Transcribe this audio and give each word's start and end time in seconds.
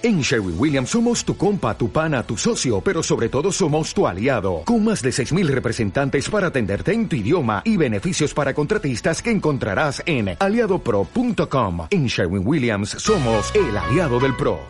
En 0.00 0.20
Sherwin 0.20 0.54
Williams 0.56 0.90
somos 0.90 1.24
tu 1.24 1.36
compa, 1.36 1.76
tu 1.76 1.90
pana, 1.90 2.22
tu 2.22 2.36
socio, 2.36 2.80
pero 2.80 3.02
sobre 3.02 3.28
todo 3.28 3.50
somos 3.50 3.92
tu 3.92 4.06
aliado, 4.06 4.62
con 4.64 4.84
más 4.84 5.02
de 5.02 5.10
6.000 5.10 5.48
representantes 5.48 6.30
para 6.30 6.46
atenderte 6.46 6.92
en 6.92 7.08
tu 7.08 7.16
idioma 7.16 7.62
y 7.64 7.76
beneficios 7.76 8.32
para 8.32 8.54
contratistas 8.54 9.20
que 9.20 9.32
encontrarás 9.32 10.00
en 10.06 10.36
aliadopro.com. 10.38 11.88
En 11.90 12.06
Sherwin 12.06 12.46
Williams 12.46 12.90
somos 12.90 13.52
el 13.56 13.76
aliado 13.76 14.20
del 14.20 14.36
PRO. 14.36 14.60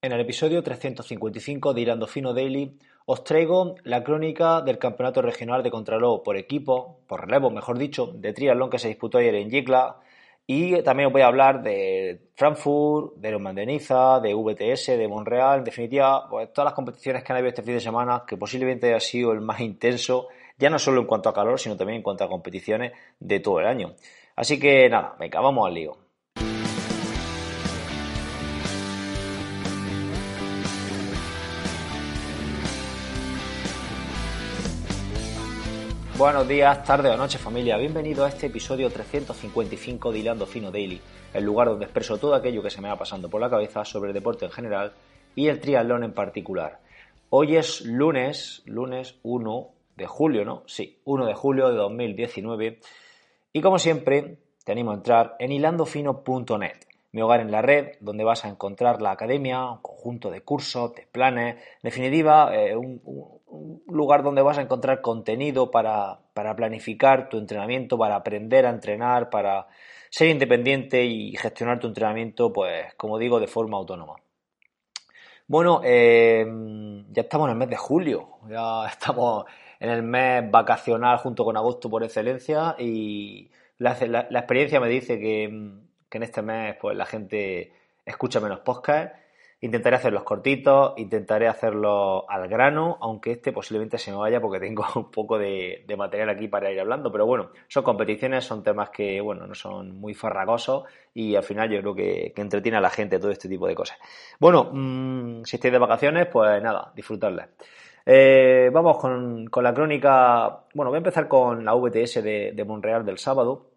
En 0.00 0.12
el 0.12 0.20
episodio 0.22 0.62
355 0.62 1.74
de 1.74 1.80
Irando 1.82 2.06
Fino 2.06 2.32
Daily 2.32 2.78
os 3.04 3.24
traigo 3.24 3.74
la 3.84 4.02
crónica 4.02 4.62
del 4.62 4.78
Campeonato 4.78 5.20
Regional 5.20 5.62
de 5.62 5.70
Contralor 5.70 6.22
por 6.22 6.38
equipo, 6.38 7.00
por 7.06 7.26
relevo, 7.26 7.50
mejor 7.50 7.76
dicho, 7.76 8.06
de 8.06 8.32
triatlón 8.32 8.70
que 8.70 8.78
se 8.78 8.88
disputó 8.88 9.18
ayer 9.18 9.34
en 9.34 9.50
Yecla 9.50 10.00
y 10.46 10.82
también 10.82 11.06
os 11.06 11.12
voy 11.12 11.22
a 11.22 11.26
hablar 11.26 11.62
de 11.62 12.30
Frankfurt, 12.34 13.16
de 13.16 13.28
Ironman 13.28 13.54
de 13.54 13.66
de 13.66 14.34
VTS, 14.34 14.86
de 14.98 15.08
Montreal, 15.08 15.58
en 15.58 15.64
definitiva, 15.64 16.28
pues 16.28 16.52
todas 16.52 16.66
las 16.66 16.74
competiciones 16.74 17.22
que 17.22 17.32
han 17.32 17.38
habido 17.38 17.50
este 17.50 17.62
fin 17.62 17.74
de 17.74 17.80
semana, 17.80 18.24
que 18.26 18.36
posiblemente 18.36 18.88
haya 18.88 19.00
sido 19.00 19.32
el 19.32 19.40
más 19.40 19.60
intenso, 19.60 20.28
ya 20.58 20.68
no 20.68 20.78
solo 20.78 21.00
en 21.00 21.06
cuanto 21.06 21.28
a 21.28 21.34
calor, 21.34 21.58
sino 21.58 21.76
también 21.76 21.98
en 21.98 22.02
cuanto 22.02 22.24
a 22.24 22.28
competiciones 22.28 22.92
de 23.18 23.40
todo 23.40 23.60
el 23.60 23.66
año. 23.66 23.94
Así 24.36 24.58
que 24.58 24.88
nada, 24.88 25.14
venga, 25.18 25.40
vamos 25.40 25.66
al 25.66 25.74
lío. 25.74 26.09
Buenos 36.20 36.46
días, 36.46 36.84
tarde 36.84 37.08
o 37.08 37.16
noche 37.16 37.38
familia, 37.38 37.78
bienvenido 37.78 38.26
a 38.26 38.28
este 38.28 38.48
episodio 38.48 38.90
355 38.90 40.12
de 40.12 40.18
Hilando 40.18 40.44
Fino 40.44 40.70
Daily, 40.70 41.00
el 41.32 41.44
lugar 41.44 41.68
donde 41.68 41.86
expreso 41.86 42.18
todo 42.18 42.34
aquello 42.34 42.62
que 42.62 42.68
se 42.68 42.82
me 42.82 42.90
va 42.90 42.98
pasando 42.98 43.30
por 43.30 43.40
la 43.40 43.48
cabeza 43.48 43.86
sobre 43.86 44.10
el 44.10 44.14
deporte 44.14 44.44
en 44.44 44.50
general 44.50 44.92
y 45.34 45.48
el 45.48 45.60
triatlón 45.60 46.04
en 46.04 46.12
particular. 46.12 46.80
Hoy 47.30 47.56
es 47.56 47.80
lunes, 47.86 48.60
lunes 48.66 49.14
1 49.22 49.70
de 49.96 50.06
julio, 50.06 50.44
¿no? 50.44 50.62
Sí, 50.66 51.00
1 51.06 51.24
de 51.24 51.32
julio 51.32 51.70
de 51.70 51.76
2019 51.76 52.80
y 53.54 53.60
como 53.62 53.78
siempre 53.78 54.40
te 54.62 54.72
animo 54.72 54.90
a 54.90 54.96
entrar 54.96 55.36
en 55.38 55.52
hilandofino.net, 55.52 56.84
mi 57.12 57.22
hogar 57.22 57.40
en 57.40 57.50
la 57.50 57.62
red, 57.62 57.96
donde 58.00 58.24
vas 58.24 58.44
a 58.44 58.48
encontrar 58.48 59.02
la 59.02 59.10
academia, 59.10 59.64
un 59.68 59.82
conjunto 59.82 60.30
de 60.30 60.42
cursos, 60.42 60.94
de 60.94 61.06
planes, 61.10 61.56
en 61.56 61.80
definitiva, 61.82 62.54
eh, 62.54 62.76
un, 62.76 63.00
lugar 63.88 64.22
donde 64.22 64.42
vas 64.42 64.58
a 64.58 64.62
encontrar 64.62 65.00
contenido 65.00 65.70
para, 65.72 66.20
para, 66.34 66.54
planificar 66.54 67.28
tu 67.28 67.38
entrenamiento, 67.38 67.98
para 67.98 68.14
aprender 68.16 68.64
a 68.64 68.70
entrenar, 68.70 69.28
para 69.28 69.66
ser 70.08 70.28
independiente 70.28 71.04
y 71.04 71.36
gestionar 71.36 71.80
tu 71.80 71.88
entrenamiento, 71.88 72.52
pues, 72.52 72.94
como 72.94 73.18
digo, 73.18 73.40
de 73.40 73.48
forma 73.48 73.76
autónoma. 73.76 74.16
Bueno, 75.48 75.80
eh, 75.84 76.46
ya 77.10 77.22
estamos 77.22 77.48
en 77.48 77.52
el 77.52 77.58
mes 77.58 77.70
de 77.70 77.76
julio, 77.76 78.28
ya 78.48 78.86
estamos 78.86 79.46
en 79.80 79.90
el 79.90 80.02
mes 80.04 80.48
vacacional 80.48 81.18
junto 81.18 81.44
con 81.44 81.56
agosto 81.56 81.90
por 81.90 82.04
excelencia 82.04 82.76
y 82.78 83.50
la 83.78 83.92
experiencia 83.92 84.78
me 84.78 84.88
dice 84.88 85.18
que 85.18 85.89
que 86.10 86.18
en 86.18 86.24
este 86.24 86.42
mes 86.42 86.76
pues 86.80 86.96
la 86.96 87.06
gente 87.06 87.72
escucha 88.04 88.40
menos 88.40 88.60
podcast. 88.60 89.14
Intentaré 89.62 89.96
hacerlos 89.96 90.22
cortitos, 90.22 90.94
intentaré 90.96 91.46
hacerlos 91.46 92.24
al 92.28 92.48
grano, 92.48 92.96
aunque 93.02 93.32
este 93.32 93.52
posiblemente 93.52 93.98
se 93.98 94.10
me 94.10 94.16
vaya 94.16 94.40
porque 94.40 94.58
tengo 94.58 94.86
un 94.96 95.10
poco 95.10 95.38
de, 95.38 95.84
material 95.98 96.30
aquí 96.30 96.48
para 96.48 96.72
ir 96.72 96.80
hablando. 96.80 97.12
Pero 97.12 97.26
bueno, 97.26 97.50
son 97.68 97.84
competiciones, 97.84 98.44
son 98.44 98.62
temas 98.62 98.88
que, 98.88 99.20
bueno, 99.20 99.46
no 99.46 99.54
son 99.54 100.00
muy 100.00 100.14
farragosos 100.14 100.84
y 101.12 101.36
al 101.36 101.42
final 101.42 101.70
yo 101.70 101.80
creo 101.80 101.94
que, 101.94 102.32
que 102.34 102.40
entretiene 102.40 102.78
a 102.78 102.80
la 102.80 102.90
gente 102.90 103.18
todo 103.18 103.30
este 103.30 103.50
tipo 103.50 103.66
de 103.66 103.74
cosas. 103.74 103.98
Bueno, 104.38 104.70
mmm, 104.72 105.42
si 105.44 105.56
estáis 105.56 105.72
de 105.72 105.78
vacaciones, 105.78 106.26
pues 106.26 106.62
nada, 106.62 106.90
disfrutarles. 106.96 107.46
Eh, 108.06 108.70
vamos 108.72 108.96
con, 108.96 109.46
con, 109.48 109.62
la 109.62 109.74
crónica. 109.74 110.64
Bueno, 110.72 110.88
voy 110.90 110.96
a 110.96 111.04
empezar 111.04 111.28
con 111.28 111.66
la 111.66 111.74
VTS 111.74 112.24
de, 112.24 112.52
de 112.54 112.64
Monreal 112.64 113.04
del 113.04 113.18
sábado 113.18 113.69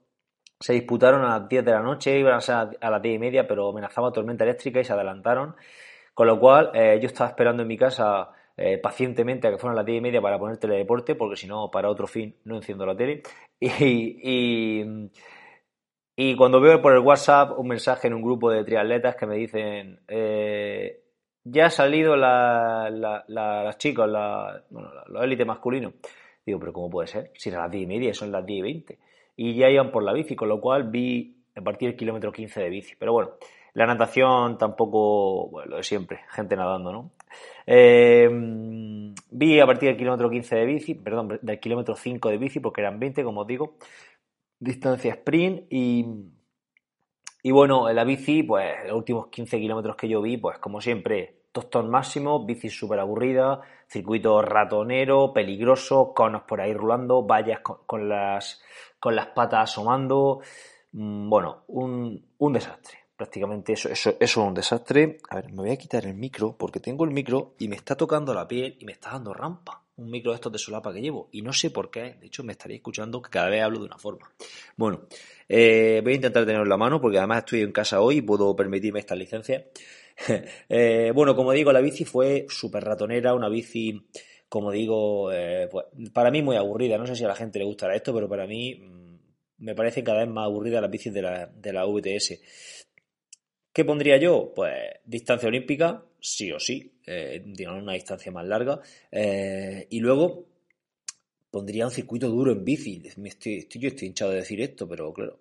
se 0.59 0.74
disputaron 0.74 1.24
a 1.25 1.40
las 1.40 1.50
10 1.50 1.66
de 1.66 1.72
la 1.72 1.81
noche, 1.81 2.18
iban 2.18 2.36
a 2.36 2.41
ser 2.41 2.56
a 2.80 2.90
las 2.90 3.02
10 3.02 3.16
y 3.16 3.19
media, 3.19 3.47
pero 3.47 3.69
amenazaba 3.69 4.12
tormenta 4.12 4.44
eléctrica 4.44 4.80
y 4.80 4.86
se 4.86 4.94
adelantaron. 4.94 5.56
Con 6.14 6.28
lo 6.28 6.40
cual, 6.40 6.72
eh, 6.74 7.00
yo 7.02 7.08
estaba 7.08 7.30
esperando 7.30 7.64
en 7.64 7.68
mi 7.68 7.78
casa 7.78 8.30
eh, 8.56 8.78
pacientemente 8.78 9.47
a 9.47 9.52
que 9.52 9.58
fueran 9.58 9.75
las 9.75 9.86
10 9.86 9.97
y 9.97 10.02
media 10.02 10.22
para 10.22 10.40
poner 10.40 10.58
teledeporte, 10.58 11.16
porque 11.16 11.36
si 11.36 11.47
no, 11.47 11.69
para 11.72 11.90
otro 11.90 12.08
fin 12.08 12.36
no 12.46 12.56
enciendo 12.56 12.86
la 12.86 12.96
tele. 12.96 13.24
Y, 16.16 16.36
cuando 16.38 16.62
veo 16.62 16.80
por 16.80 16.94
el 16.94 17.00
WhatsApp 17.00 17.58
un 17.58 17.68
mensaje 17.68 18.08
en 18.08 18.14
un 18.14 18.22
grupo 18.22 18.52
de 18.52 18.64
triatletas 18.64 19.16
que 19.16 19.25
me 19.25 19.35
dicen. 19.35 20.00
Eh, 20.08 21.00
ya 21.44 21.66
ha 21.66 21.70
salido 21.70 22.16
la, 22.16 22.90
la, 22.91 23.25
la, 23.28 23.64
las 23.64 23.78
chicas, 23.78 24.08
bueno, 24.70 24.91
los 25.08 25.24
élites 25.24 25.46
masculinos. 25.46 25.94
Digo, 26.46 26.59
pero 26.59 26.72
¿cómo 26.72 26.90
puede 26.90 27.08
ser? 27.08 27.31
Si 27.35 27.50
eran 27.50 27.64
las 27.64 27.72
10 27.72 27.84
y 27.84 27.88
media, 27.88 28.14
son 28.14 28.31
las 28.31 28.46
10 28.46 28.59
y 28.59 28.62
20 28.62 29.00
y 29.35 29.55
ya 29.55 29.69
iban 29.69 29.91
por 29.91 30.03
la 30.03 30.13
bici, 30.13 30.35
con 30.35 30.49
lo 30.49 30.61
cual 30.61 30.89
vi 30.89 31.44
a 31.55 31.61
partir 31.61 31.89
del 31.89 31.97
kilómetro 31.97 32.31
15 32.31 32.61
de 32.61 32.69
bici. 32.69 32.95
Pero 32.97 33.13
bueno, 33.13 33.31
la 33.73 33.88
natación 33.88 34.57
tampoco, 34.57 35.49
bueno, 35.49 35.71
lo 35.71 35.77
de 35.77 35.83
siempre, 35.83 36.21
gente 36.29 36.55
nadando, 36.55 36.91
¿no? 36.91 37.11
Eh, 37.66 38.29
vi 39.31 39.59
a 39.59 39.66
partir 39.66 39.89
del 39.89 39.97
kilómetro 39.97 40.29
15 40.29 40.55
de 40.55 40.66
bici, 40.66 40.95
perdón, 40.95 41.39
del 41.41 41.59
kilómetro 41.59 41.95
5 41.95 42.29
de 42.29 42.38
bici, 42.38 42.59
porque 42.59 42.81
eran 42.81 42.99
20, 42.99 43.23
como 43.23 43.41
os 43.41 43.47
digo, 43.47 43.77
distancia 44.59 45.13
sprint 45.13 45.66
y, 45.69 46.05
y 47.41 47.51
bueno, 47.51 47.89
en 47.89 47.95
la 47.95 48.03
bici, 48.03 48.43
pues 48.43 48.73
los 48.88 48.97
últimos 48.97 49.27
15 49.27 49.59
kilómetros 49.59 49.95
que 49.95 50.07
yo 50.07 50.22
vi, 50.22 50.38
pues 50.38 50.59
como 50.59 50.79
siempre, 50.79 51.43
tostón 51.51 51.89
máximo, 51.89 52.45
bici 52.45 52.69
súper 52.69 52.99
aburrida, 52.99 53.61
circuito 53.93 54.41
ratonero, 54.41 55.31
peligroso, 55.31 56.13
conos 56.13 56.43
por 56.43 56.59
ahí 56.59 56.73
rulando, 56.73 57.23
vallas 57.23 57.59
con, 57.61 58.09
las 58.09 58.61
con 58.99 59.15
las 59.15 59.27
patas 59.27 59.69
asomando. 59.69 60.41
Mm, 60.93 61.29
bueno, 61.29 61.63
un, 61.67 62.25
un 62.39 62.53
desastre. 62.53 62.97
Prácticamente 63.15 63.73
eso, 63.73 63.89
eso, 63.89 64.09
eso 64.09 64.17
es 64.19 64.37
un 64.37 64.53
desastre. 64.55 65.19
A 65.29 65.35
ver, 65.35 65.51
me 65.51 65.61
voy 65.61 65.71
a 65.71 65.77
quitar 65.77 66.05
el 66.05 66.15
micro 66.15 66.57
porque 66.57 66.79
tengo 66.79 67.05
el 67.05 67.11
micro 67.11 67.53
y 67.59 67.67
me 67.67 67.75
está 67.75 67.95
tocando 67.95 68.33
la 68.33 68.47
piel 68.47 68.75
y 68.79 68.85
me 68.85 68.93
está 68.93 69.11
dando 69.11 69.33
rampa. 69.33 69.81
Un 69.95 70.09
micro 70.09 70.31
de 70.31 70.35
estos 70.37 70.51
de 70.51 70.57
solapa 70.57 70.91
que 70.91 70.99
llevo. 70.99 71.29
Y 71.31 71.43
no 71.43 71.53
sé 71.53 71.69
por 71.69 71.91
qué. 71.91 72.15
De 72.19 72.25
hecho, 72.25 72.43
me 72.43 72.53
estaría 72.53 72.77
escuchando 72.77 73.21
que 73.21 73.29
cada 73.29 73.49
vez 73.49 73.61
hablo 73.61 73.77
de 73.77 73.85
una 73.85 73.99
forma. 73.99 74.27
Bueno, 74.75 75.01
eh, 75.47 76.01
voy 76.03 76.13
a 76.13 76.15
intentar 76.15 76.43
tenerlo 76.45 76.63
en 76.63 76.69
la 76.69 76.77
mano 76.77 76.99
porque 76.99 77.19
además 77.19 77.39
estoy 77.39 77.61
en 77.61 77.71
casa 77.71 78.01
hoy 78.01 78.17
y 78.17 78.21
puedo 78.23 78.55
permitirme 78.55 78.99
esta 78.99 79.15
licencia. 79.15 79.63
eh, 80.69 81.12
bueno, 81.13 81.35
como 81.35 81.51
digo, 81.51 81.72
la 81.72 81.81
bici 81.81 82.06
fue 82.06 82.46
súper 82.50 82.84
ratonera, 82.84 83.34
una 83.34 83.50
bici 83.50 84.01
como 84.53 84.72
digo, 84.72 85.31
eh, 85.31 85.68
pues, 85.72 85.88
para 86.13 86.29
mí 86.29 86.44
muy 86.44 86.56
aburrida. 86.56 87.00
No 87.00 87.07
sé 87.07 87.16
si 87.16 87.24
a 87.24 87.28
la 87.28 87.34
gente 87.34 87.57
le 87.57 87.66
gustará 87.66 87.96
esto, 87.96 88.13
pero 88.13 88.29
para 88.29 88.46
mí 88.46 88.75
mmm, 88.75 89.18
me 89.57 89.73
parece 89.73 90.03
cada 90.03 90.19
vez 90.19 90.29
más 90.29 90.46
aburrida 90.46 90.79
la 90.79 90.90
bicis 90.90 91.12
de 91.12 91.23
la, 91.23 91.47
de 91.47 91.73
la 91.73 91.85
VTS. 91.85 92.40
¿Qué 93.73 93.84
pondría 93.84 94.18
yo? 94.18 94.53
Pues 94.56 94.75
distancia 95.06 95.47
olímpica, 95.50 96.06
sí 96.19 96.52
o 96.52 96.59
sí, 96.59 97.00
eh, 97.07 97.41
digamos 97.44 97.81
una 97.81 97.94
distancia 97.94 98.31
más 98.31 98.46
larga. 98.46 98.79
Eh, 99.12 99.88
y 99.90 100.00
luego 100.00 100.46
pondría 101.50 101.88
un 101.88 101.91
circuito 101.91 102.29
duro 102.29 102.52
en 102.52 102.63
bici. 102.63 103.02
Estoy, 103.07 103.68
yo 103.68 103.88
estoy 103.88 104.09
hinchado 104.09 104.34
de 104.34 104.38
decir 104.38 104.62
esto, 104.62 104.88
pero 104.88 105.12
claro, 105.12 105.40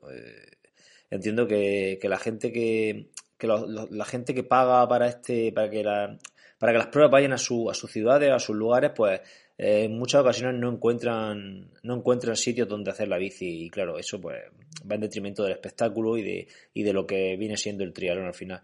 entiendo 1.10 1.46
que, 1.46 1.98
la 2.02 2.18
gente 2.18 2.50
que, 2.50 3.10
que 3.42 3.48
lo, 3.48 3.66
lo, 3.66 3.88
la 3.90 4.04
gente 4.04 4.32
que 4.34 4.44
paga 4.44 4.86
para 4.86 5.08
este, 5.08 5.50
para 5.50 5.68
que 5.68 5.82
la, 5.82 6.16
para 6.60 6.70
que 6.70 6.78
las 6.78 6.86
pruebas 6.86 7.10
vayan 7.10 7.32
a, 7.32 7.38
su, 7.38 7.68
a 7.68 7.74
sus 7.74 7.90
ciudades, 7.90 8.30
a 8.30 8.38
sus 8.38 8.54
lugares, 8.54 8.92
pues 8.94 9.20
eh, 9.58 9.82
en 9.86 9.98
muchas 9.98 10.20
ocasiones 10.20 10.60
no 10.60 10.70
encuentran, 10.70 11.68
no 11.82 11.96
encuentran 11.96 12.36
sitios 12.36 12.68
donde 12.68 12.92
hacer 12.92 13.08
la 13.08 13.18
bici 13.18 13.64
y 13.64 13.68
claro, 13.68 13.98
eso 13.98 14.20
pues 14.20 14.44
va 14.88 14.94
en 14.94 15.00
detrimento 15.00 15.42
del 15.42 15.54
espectáculo 15.54 16.16
y 16.16 16.22
de, 16.22 16.48
y 16.72 16.84
de 16.84 16.92
lo 16.92 17.04
que 17.04 17.36
viene 17.36 17.56
siendo 17.56 17.82
el 17.82 17.92
triatlón 17.92 18.26
al 18.26 18.34
final. 18.34 18.62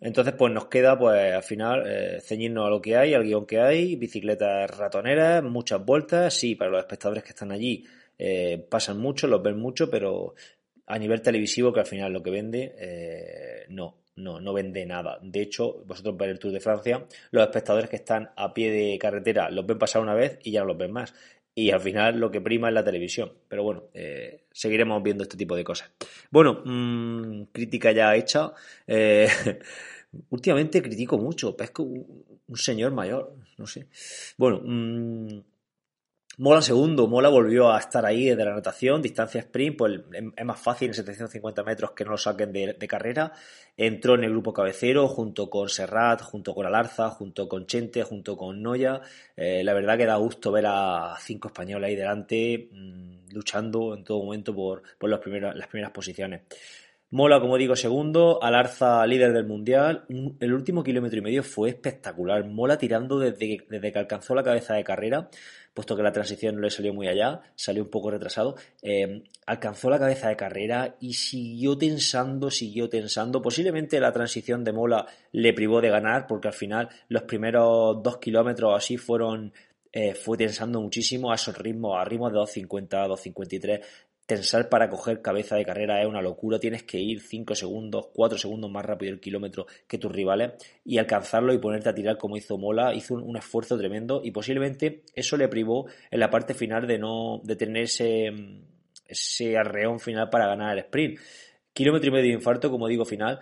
Entonces, 0.00 0.34
pues 0.36 0.52
nos 0.52 0.66
queda, 0.66 0.98
pues 0.98 1.32
al 1.32 1.44
final, 1.44 1.84
eh, 1.86 2.20
ceñirnos 2.20 2.66
a 2.66 2.70
lo 2.70 2.80
que 2.80 2.96
hay, 2.96 3.14
al 3.14 3.22
guion 3.22 3.46
que 3.46 3.60
hay, 3.60 3.94
bicicletas 3.94 4.76
ratoneras, 4.76 5.44
muchas 5.44 5.84
vueltas, 5.84 6.34
sí, 6.34 6.56
para 6.56 6.72
los 6.72 6.80
espectadores 6.80 7.22
que 7.22 7.30
están 7.30 7.52
allí 7.52 7.84
eh, 8.18 8.66
pasan 8.68 8.98
mucho, 8.98 9.28
los 9.28 9.40
ven 9.40 9.56
mucho, 9.56 9.88
pero 9.88 10.34
a 10.90 10.98
nivel 10.98 11.22
televisivo, 11.22 11.72
que 11.72 11.80
al 11.80 11.86
final 11.86 12.12
lo 12.12 12.22
que 12.22 12.30
vende, 12.30 12.74
eh, 12.78 13.64
no 13.68 14.00
no, 14.16 14.40
no 14.40 14.52
vende 14.52 14.86
nada. 14.86 15.18
De 15.22 15.40
hecho, 15.42 15.82
vosotros 15.86 16.16
veis 16.16 16.32
el 16.32 16.38
Tour 16.38 16.52
de 16.52 16.60
Francia, 16.60 17.06
los 17.30 17.42
espectadores 17.42 17.90
que 17.90 17.96
están 17.96 18.30
a 18.36 18.52
pie 18.54 18.70
de 18.70 18.98
carretera 18.98 19.50
los 19.50 19.66
ven 19.66 19.78
pasar 19.78 20.02
una 20.02 20.14
vez 20.14 20.38
y 20.42 20.52
ya 20.52 20.60
no 20.60 20.66
los 20.66 20.78
ven 20.78 20.92
más. 20.92 21.14
Y 21.54 21.72
al 21.72 21.80
final 21.80 22.18
lo 22.18 22.30
que 22.30 22.40
prima 22.40 22.68
es 22.68 22.74
la 22.74 22.84
televisión. 22.84 23.32
Pero 23.48 23.62
bueno, 23.64 23.84
eh, 23.92 24.44
seguiremos 24.52 25.02
viendo 25.02 25.24
este 25.24 25.36
tipo 25.36 25.56
de 25.56 25.64
cosas. 25.64 25.90
Bueno, 26.30 26.62
mmm, 26.64 27.44
crítica 27.52 27.92
ya 27.92 28.14
hecha. 28.14 28.52
Eh, 28.86 29.28
últimamente 30.30 30.80
critico 30.80 31.18
mucho. 31.18 31.56
Pesco 31.56 31.82
un, 31.82 32.24
un, 32.46 32.56
señor 32.56 32.92
mayor, 32.92 33.34
no 33.58 33.66
sé. 33.66 33.88
Bueno, 34.36 34.60
mmm, 34.64 35.40
Mola 36.40 36.62
segundo, 36.62 37.06
Mola 37.06 37.28
volvió 37.28 37.70
a 37.70 37.78
estar 37.78 38.06
ahí 38.06 38.30
desde 38.30 38.46
la 38.46 38.54
natación, 38.54 39.02
distancia 39.02 39.42
sprint, 39.42 39.76
pues 39.76 40.00
es 40.10 40.44
más 40.46 40.58
fácil 40.58 40.88
en 40.88 40.94
750 40.94 41.62
metros 41.64 41.90
que 41.90 42.02
no 42.02 42.12
lo 42.12 42.16
saquen 42.16 42.50
de, 42.50 42.88
carrera. 42.88 43.34
Entró 43.76 44.14
en 44.14 44.24
el 44.24 44.30
grupo 44.30 44.54
cabecero 44.54 45.06
junto 45.06 45.50
con 45.50 45.68
Serrat, 45.68 46.22
junto 46.22 46.54
con 46.54 46.64
Alarza, 46.64 47.10
junto 47.10 47.46
con 47.46 47.66
Chente, 47.66 48.04
junto 48.04 48.38
con 48.38 48.62
Noya. 48.62 49.02
Eh, 49.36 49.62
la 49.62 49.74
verdad 49.74 49.98
que 49.98 50.06
da 50.06 50.16
gusto 50.16 50.50
ver 50.50 50.64
a 50.66 51.14
cinco 51.20 51.48
españoles 51.48 51.88
ahí 51.88 51.96
delante 51.96 52.70
mm, 52.72 53.34
luchando 53.34 53.94
en 53.94 54.02
todo 54.02 54.24
momento 54.24 54.54
por, 54.54 54.82
por 54.96 55.10
las 55.10 55.20
primeras 55.20 55.90
posiciones. 55.90 56.40
Mola, 57.12 57.40
como 57.40 57.56
digo, 57.56 57.74
segundo, 57.74 58.40
Alarza 58.40 59.04
líder 59.04 59.32
del 59.32 59.44
mundial. 59.44 60.04
El 60.38 60.54
último 60.54 60.84
kilómetro 60.84 61.18
y 61.18 61.22
medio 61.22 61.42
fue 61.42 61.70
espectacular. 61.70 62.46
Mola 62.46 62.78
tirando 62.78 63.18
desde, 63.18 63.66
desde 63.68 63.92
que 63.92 63.98
alcanzó 63.98 64.36
la 64.36 64.44
cabeza 64.44 64.74
de 64.74 64.84
carrera, 64.84 65.28
puesto 65.74 65.96
que 65.96 66.02
la 66.02 66.12
transición 66.12 66.56
no 66.56 66.62
le 66.62 66.70
salió 66.70 66.92
muy 66.92 67.08
allá, 67.08 67.40
salió 67.54 67.82
un 67.82 67.90
poco 67.90 68.10
retrasado. 68.10 68.56
Eh, 68.82 69.22
alcanzó 69.46 69.90
la 69.90 69.98
cabeza 69.98 70.28
de 70.28 70.36
carrera 70.36 70.96
y 71.00 71.14
siguió 71.14 71.76
tensando, 71.78 72.50
siguió 72.50 72.88
tensando. 72.88 73.40
Posiblemente 73.40 74.00
la 74.00 74.12
transición 74.12 74.64
de 74.64 74.72
Mola 74.72 75.06
le 75.32 75.52
privó 75.52 75.80
de 75.80 75.90
ganar, 75.90 76.26
porque 76.26 76.48
al 76.48 76.54
final 76.54 76.88
los 77.08 77.22
primeros 77.22 78.02
dos 78.02 78.18
kilómetros 78.18 78.76
así 78.76 78.96
fueron 78.96 79.52
eh, 79.92 80.14
fue 80.14 80.38
tensando 80.38 80.80
muchísimo 80.80 81.32
a 81.32 81.34
esos 81.34 81.56
ritmos, 81.58 81.98
a 81.98 82.04
ritmos 82.04 82.32
de 82.32 82.38
2.50, 82.38 83.08
2.53 83.08 83.80
tensar 84.30 84.68
para 84.68 84.88
coger 84.88 85.20
cabeza 85.20 85.56
de 85.56 85.64
carrera 85.64 86.00
es 86.00 86.06
una 86.06 86.22
locura. 86.22 86.60
Tienes 86.60 86.84
que 86.84 87.00
ir 87.00 87.20
5 87.20 87.56
segundos, 87.56 88.10
4 88.14 88.38
segundos 88.38 88.70
más 88.70 88.84
rápido 88.84 89.12
el 89.12 89.18
kilómetro 89.18 89.66
que 89.88 89.98
tus 89.98 90.12
rivales 90.12 90.52
y 90.84 90.98
alcanzarlo 90.98 91.52
y 91.52 91.58
ponerte 91.58 91.88
a 91.88 91.94
tirar 91.94 92.16
como 92.16 92.36
hizo 92.36 92.56
Mola. 92.56 92.94
Hizo 92.94 93.14
un, 93.14 93.36
esfuerzo 93.36 93.76
tremendo 93.76 94.20
y 94.22 94.30
posiblemente 94.30 95.02
eso 95.16 95.36
le 95.36 95.48
privó 95.48 95.88
en 96.12 96.20
la 96.20 96.30
parte 96.30 96.54
final 96.54 96.86
de 96.86 96.98
no 96.98 97.40
de 97.42 97.56
tener 97.56 97.82
ese, 97.82 98.30
ese 99.04 99.56
arreón 99.56 99.98
final 99.98 100.30
para 100.30 100.46
ganar 100.46 100.74
el 100.74 100.84
sprint. 100.84 101.18
Kilómetro 101.72 102.08
y 102.08 102.12
medio 102.12 102.28
de 102.28 102.34
infarto, 102.34 102.70
como 102.70 102.86
digo, 102.86 103.04
final, 103.04 103.40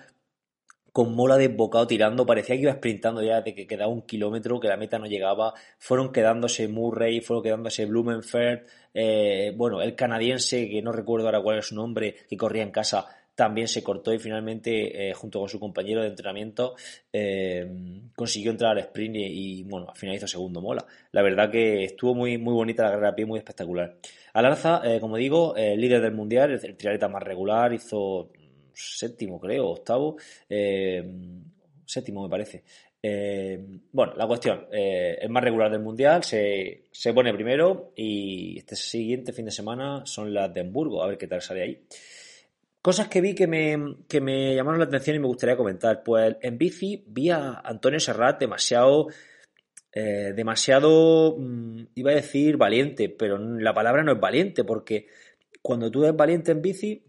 con 0.99 1.15
Mola 1.15 1.37
desbocado 1.37 1.87
tirando, 1.87 2.27
parecía 2.27 2.57
que 2.57 2.63
iba 2.63 2.73
sprintando 2.73 3.23
ya 3.23 3.41
de 3.41 3.55
que 3.55 3.69
quedaba 3.69 3.89
un 3.89 4.03
kilómetro, 4.03 4.59
que 4.59 4.67
la 4.67 4.77
meta 4.77 4.99
no 4.99 5.07
llegaba, 5.07 5.55
fueron 5.79 6.11
quedándose 6.11 6.67
Murray, 6.67 7.21
fueron 7.21 7.45
quedándose 7.45 7.87
Blumenfeld, 7.87 8.63
eh, 8.93 9.53
bueno, 9.57 9.81
el 9.81 9.95
canadiense, 9.95 10.69
que 10.69 10.83
no 10.83 10.91
recuerdo 10.91 11.27
ahora 11.27 11.41
cuál 11.41 11.59
es 11.59 11.67
su 11.67 11.77
nombre, 11.77 12.17
que 12.29 12.37
corría 12.37 12.65
en 12.65 12.73
casa, 12.73 13.07
también 13.37 13.69
se 13.69 13.81
cortó 13.85 14.13
y 14.13 14.19
finalmente, 14.19 15.11
eh, 15.11 15.15
junto 15.15 15.39
con 15.39 15.49
su 15.49 15.61
compañero 15.61 16.03
de 16.03 16.09
entrenamiento, 16.09 16.75
eh, 17.13 17.65
consiguió 18.17 18.51
entrar 18.51 18.73
al 18.73 18.79
sprint 18.79 19.19
y, 19.19 19.63
bueno, 19.63 19.87
al 19.91 19.97
final 19.97 20.17
hizo 20.17 20.27
segundo 20.27 20.61
mola. 20.61 20.85
La 21.13 21.23
verdad 21.23 21.49
que 21.49 21.85
estuvo 21.85 22.13
muy, 22.13 22.39
muy 22.39 22.55
bonita 22.55 22.83
la 22.83 22.91
carrera 22.91 23.11
a 23.11 23.15
pie, 23.15 23.25
muy 23.25 23.39
espectacular. 23.39 23.95
Alarza, 24.33 24.83
como 25.01 25.17
digo, 25.17 25.55
líder 25.57 26.03
del 26.03 26.15
mundial, 26.15 26.51
el, 26.51 26.65
el 26.65 26.77
triatleta 26.77 27.09
más 27.09 27.23
regular, 27.23 27.73
hizo 27.73 28.31
séptimo, 28.79 29.41
creo, 29.41 29.67
octavo, 29.69 30.17
eh, 30.49 31.05
séptimo 31.85 32.23
me 32.23 32.29
parece. 32.29 32.63
Eh, 33.03 33.81
bueno, 33.93 34.15
la 34.17 34.27
cuestión, 34.27 34.67
eh, 34.73 35.19
es 35.21 35.31
más 35.31 35.43
regular 35.43 35.71
del 35.71 35.81
Mundial, 35.81 36.23
se, 36.25 36.85
pone 37.15 37.33
primero 37.35 37.93
y 37.97 38.59
este 38.59 38.77
siguiente 38.77 39.33
fin 39.33 39.47
de 39.47 39.51
semana 39.51 40.03
son 40.05 40.33
las 40.33 40.53
de 40.53 40.61
Hamburgo, 40.61 41.03
a 41.03 41.09
ver 41.09 41.19
qué 41.19 41.27
tal 41.27 41.43
sale 41.43 41.63
ahí. 41.63 41.87
Cosas 42.81 43.09
que 43.09 43.21
vi 43.21 43.35
que 43.35 43.47
me, 43.47 43.97
que 44.09 44.21
me 44.21 44.55
llamaron 44.55 44.79
la 44.79 44.87
atención 44.87 45.17
y 45.17 45.19
me 45.19 45.27
gustaría 45.27 45.57
comentar. 45.57 46.03
Pues 46.03 46.37
en 46.41 46.57
bici 46.57 47.05
vi 47.09 47.31
a 47.31 47.61
Antonio 47.65 48.01
Serrat 48.01 48.41
demasiado, 48.41 49.09
demasiado, 49.93 51.37
mm, 51.39 51.87
iba 51.97 52.13
a 52.13 52.15
decir 52.15 52.57
valiente, 52.57 53.09
pero 53.09 53.37
la 53.37 53.75
palabra 53.75 54.05
no 54.05 54.13
es 54.13 54.21
valiente 54.21 54.63
porque 54.63 55.09
cuando 55.61 55.91
tú 55.91 56.05
eres 56.05 56.17
valiente 56.17 56.53
en 56.53 56.63
bici, 56.63 57.03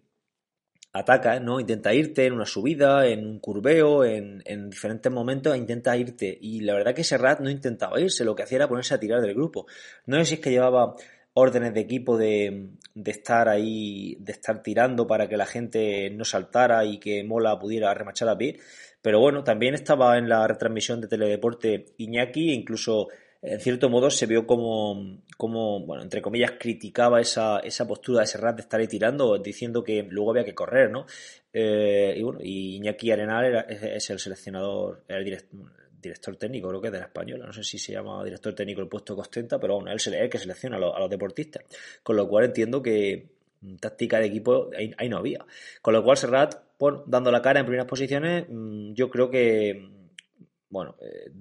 ataca, 0.93 1.39
¿no? 1.39 1.59
Intenta 1.59 1.93
irte 1.93 2.25
en 2.25 2.33
una 2.33 2.45
subida, 2.45 3.07
en 3.07 3.25
un 3.25 3.39
curveo, 3.39 4.03
en, 4.03 4.69
diferentes 4.69 5.11
momentos, 5.11 5.55
intenta 5.55 5.95
irte. 5.97 6.37
Y 6.41 6.61
la 6.61 6.73
verdad 6.73 6.95
que 6.95 7.03
Serrat 7.03 7.39
no 7.39 7.49
intentaba 7.49 7.99
irse, 7.99 8.25
lo 8.25 8.35
que 8.35 8.43
hacía 8.43 8.57
era 8.57 8.67
ponerse 8.67 8.93
a 8.95 8.99
tirar 8.99 9.21
del 9.21 9.35
grupo. 9.35 9.67
No 10.05 10.17
sé 10.17 10.25
si 10.25 10.33
es 10.35 10.39
que 10.39 10.51
llevaba 10.51 10.95
órdenes 11.33 11.73
de 11.73 11.81
equipo 11.81 12.17
de, 12.17 12.71
de, 12.93 13.11
estar 13.11 13.47
ahí, 13.47 14.17
de 14.19 14.31
estar 14.31 14.61
tirando 14.63 15.07
para 15.07 15.29
que 15.29 15.37
la 15.37 15.45
gente 15.45 16.09
no 16.09 16.25
saltara 16.25 16.83
y 16.85 16.99
que 16.99 17.23
Mola 17.23 17.59
pudiera 17.59 17.93
remachar 17.93 18.29
a 18.29 18.37
pie. 18.37 18.59
Pero 19.01 19.19
bueno, 19.19 19.43
también 19.43 19.75
estaba 19.75 20.17
en 20.17 20.27
la 20.27 20.45
retransmisión 20.47 20.99
de 20.99 21.07
Teledeporte 21.07 21.85
Iñaki 21.97 22.49
e 22.49 22.53
incluso 22.53 23.07
en 23.41 23.59
cierto 23.59 23.89
modo 23.89 24.09
se 24.09 24.25
vio 24.25 24.45
como, 24.45 25.21
como 25.37 25.85
bueno, 25.85 26.03
entre 26.03 26.21
comillas, 26.21 26.53
criticaba 26.59 27.21
esa, 27.21 27.59
esa 27.59 27.87
postura 27.87 28.21
de 28.21 28.27
Serrat 28.27 28.55
de 28.55 28.61
estar 28.61 28.79
ahí 28.79 28.87
tirando, 28.87 29.37
diciendo 29.37 29.83
que 29.83 30.03
luego 30.03 30.31
había 30.31 30.43
que 30.43 30.53
correr, 30.53 30.91
¿no? 30.91 31.05
Eh, 31.53 32.15
y 32.17 32.21
bueno, 32.21 32.39
y 32.43 32.75
Iñaki 32.75 33.11
Arenal 33.11 33.65
es, 33.69 34.09
el 34.09 34.19
seleccionador, 34.19 35.03
el 35.07 35.23
director, 36.01 36.35
técnico, 36.35 36.67
creo 36.67 36.81
que 36.81 36.87
es 36.87 36.93
de 36.93 36.99
la 36.99 37.05
española, 37.05 37.45
no 37.45 37.53
sé 37.53 37.63
si 37.63 37.79
se 37.79 37.93
llama 37.93 38.23
director 38.23 38.53
técnico 38.53 38.81
el 38.81 38.87
puesto 38.87 39.15
que 39.15 39.21
ostenta, 39.21 39.57
pero 39.59 39.75
bueno, 39.75 39.89
él 39.91 39.97
es 39.97 40.07
el 40.07 40.29
que 40.29 40.37
selecciona 40.37 40.75
a 40.77 40.79
los, 40.79 41.09
deportistas, 41.09 41.63
con 42.03 42.17
lo 42.17 42.27
cual 42.27 42.45
entiendo 42.45 42.81
que 42.81 43.29
táctica 43.79 44.19
de 44.19 44.27
equipo 44.27 44.69
ahí, 44.75 45.09
no 45.09 45.17
había. 45.17 45.45
Con 45.81 45.93
lo 45.93 46.03
cual 46.03 46.17
Serrat, 46.17 46.55
bueno, 46.77 47.03
dando 47.07 47.31
la 47.31 47.41
cara 47.41 47.61
en 47.61 47.65
primeras 47.65 47.87
posiciones, 47.87 48.45
mm, 48.49 48.93
yo 48.93 49.09
creo 49.09 49.29
que 49.29 49.98
bueno, 50.69 50.95
eh, 51.01 51.31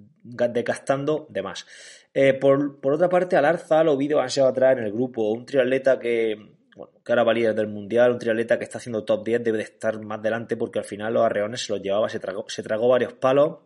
decastando 0.50 1.26
de 1.28 1.42
más. 1.42 1.66
Eh, 2.14 2.34
por, 2.34 2.78
otra 2.82 3.08
parte, 3.08 3.36
Alarza 3.36 3.84
lo 3.84 3.96
vi 3.96 4.08
demasiado 4.08 4.48
atrás 4.48 4.76
en 4.78 4.84
el 4.84 4.92
grupo. 4.92 5.30
Un 5.30 5.44
triatleta 5.44 5.98
que, 5.98 6.36
bueno, 6.76 6.92
que 7.04 7.12
ahora 7.12 7.24
va 7.24 7.34
líder 7.34 7.54
del 7.54 7.68
mundial, 7.68 8.12
un 8.12 8.18
triatleta 8.18 8.58
que 8.58 8.64
está 8.64 8.78
haciendo 8.78 9.04
top 9.04 9.24
10, 9.24 9.44
debe 9.44 9.58
de 9.58 9.64
estar 9.64 10.00
más 10.00 10.22
delante 10.22 10.56
porque 10.56 10.78
al 10.78 10.84
final 10.84 11.14
los 11.14 11.24
arreones 11.24 11.64
se 11.64 11.72
los 11.72 11.82
llevaba, 11.82 12.08
se 12.08 12.20
tragó, 12.20 12.44
se 12.48 12.62
tragó 12.62 12.88
varios 12.88 13.12
palos, 13.14 13.58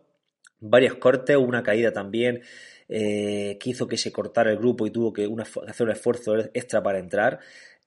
varios 0.59 0.95
cortes, 0.95 1.37
una 1.37 1.63
caída 1.63 1.91
también. 1.91 2.41
Eh, 2.89 3.57
que 3.61 3.69
hizo 3.69 3.87
que 3.87 3.97
se 3.97 4.11
cortara 4.11 4.51
el 4.51 4.57
grupo 4.57 4.85
y 4.85 4.91
tuvo 4.91 5.13
que 5.13 5.27
hacer 5.67 5.85
un 5.85 5.91
esfuerzo 5.91 6.37
extra 6.53 6.83
para 6.83 6.99
entrar 6.99 7.39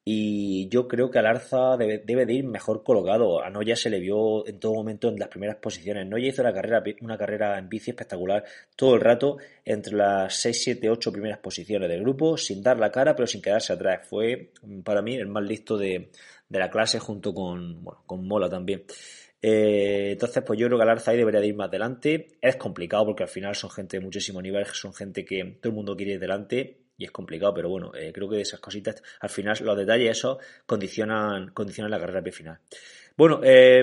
y 0.09 0.69
yo 0.69 0.87
creo 0.87 1.11
que 1.11 1.19
Alarza 1.19 1.77
debe, 1.77 1.99
debe, 1.99 2.27
de 2.27 2.35
ir 2.35 2.45
mejor 2.45 2.85
colocado. 2.85 3.43
A 3.43 3.51
Noya 3.51 3.75
se 3.75 3.91
le 3.91 3.99
vio 3.99 4.47
en 4.47 4.61
todo 4.61 4.73
momento 4.73 5.09
en 5.09 5.19
las 5.19 5.29
primeras 5.29 5.57
posiciones. 5.57 6.07
Noya 6.07 6.29
hizo 6.29 6.43
una 6.43 6.53
carrera, 6.55 6.81
una 7.01 7.19
carrera 7.19 7.59
en 7.59 7.69
bici 7.69 7.91
espectacular 7.91 8.45
todo 8.77 8.95
el 8.95 9.01
rato 9.01 9.39
entre 9.65 9.97
las 9.97 10.33
6, 10.37 10.63
7, 10.63 10.91
8 10.91 11.11
primeras 11.11 11.41
posiciones 11.41 11.89
del 11.89 12.03
grupo, 12.03 12.37
sin 12.37 12.63
dar 12.63 12.79
la 12.79 12.93
cara, 12.93 13.17
pero 13.17 13.27
sin 13.27 13.43
quedarse 13.43 13.73
atrás. 13.73 14.07
Fue 14.09 14.53
para 14.85 15.03
mí 15.03 15.17
el 15.17 15.27
más 15.27 15.43
listo 15.43 15.77
de, 15.77 16.13
de 16.49 16.59
la 16.61 16.71
clase 16.71 17.01
junto 17.01 17.35
con, 17.35 17.83
bueno, 17.83 18.05
con 18.07 18.29
Mola 18.29 18.49
también. 18.49 18.85
Eh, 19.43 20.11
entonces, 20.13 20.41
pues 20.47 20.57
yo 20.57 20.69
creo 20.69 20.79
que 20.79 20.85
Alarza 20.85 21.11
ahí 21.11 21.17
debería 21.17 21.41
de 21.41 21.49
ir 21.49 21.57
más 21.57 21.67
adelante. 21.67 22.29
Es 22.41 22.55
complicado 22.55 23.07
porque 23.07 23.25
al 23.25 23.29
final 23.29 23.57
son 23.57 23.71
gente 23.71 23.99
de 23.99 24.05
muchísimo 24.05 24.41
nivel, 24.41 24.67
son 24.67 24.95
gente 24.95 25.25
que 25.25 25.59
todo 25.61 25.71
el 25.71 25.75
mundo 25.75 25.97
quiere 25.97 26.13
ir 26.13 26.21
delante 26.21 26.86
y 26.99 27.05
es 27.05 27.11
complicado, 27.11 27.55
pero 27.55 27.69
bueno, 27.69 27.93
eh, 27.95 28.13
creo 28.13 28.29
que 28.29 28.41
esas 28.41 28.61
cositas, 28.61 29.03
al 29.21 29.31
final, 29.31 29.57
los 29.63 29.77
detalles, 29.77 30.19
eso 30.19 30.39
condicionan, 30.65 31.49
condicionan 31.53 31.91
la 31.91 32.01
carrera 32.01 32.33
final. 32.33 32.59
Bueno, 33.17 33.41
eh, 33.43 33.83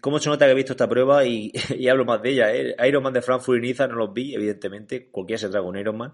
¿cómo 0.00 0.18
se 0.18 0.30
nota 0.30 0.46
que 0.46 0.52
he 0.52 0.54
visto 0.54 0.72
esta 0.72 0.88
prueba 0.88 1.24
y, 1.24 1.52
hablo 1.90 2.04
más 2.04 2.22
de 2.22 2.30
ella? 2.30 2.54
Eh? 2.54 2.74
Ironman 2.86 3.12
de 3.12 3.22
Frankfurt 3.22 3.58
y 3.58 3.66
Niza 3.66 3.86
no 3.86 3.96
los 3.96 4.12
vi, 4.12 4.34
evidentemente, 4.34 5.10
cualquiera 5.10 5.38
se 5.38 5.48
traga 5.48 5.66
un 5.66 5.78
Ironman. 5.78 6.12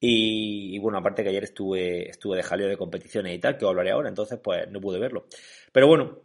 Y, 0.00 0.78
bueno, 0.80 0.98
aparte 0.98 1.22
que 1.22 1.30
ayer 1.30 1.44
estuve, 1.44 2.10
estuve 2.10 2.36
de 2.36 2.42
jaleo 2.42 2.68
de 2.68 2.76
competiciones 2.76 3.34
y 3.34 3.38
tal, 3.38 3.56
que 3.56 3.64
os 3.64 3.70
hablaré 3.70 3.90
ahora, 3.90 4.08
entonces 4.10 4.38
pues 4.42 4.70
no 4.70 4.80
pude 4.80 4.98
verlo. 4.98 5.26
Pero 5.72 5.86
bueno, 5.86 6.20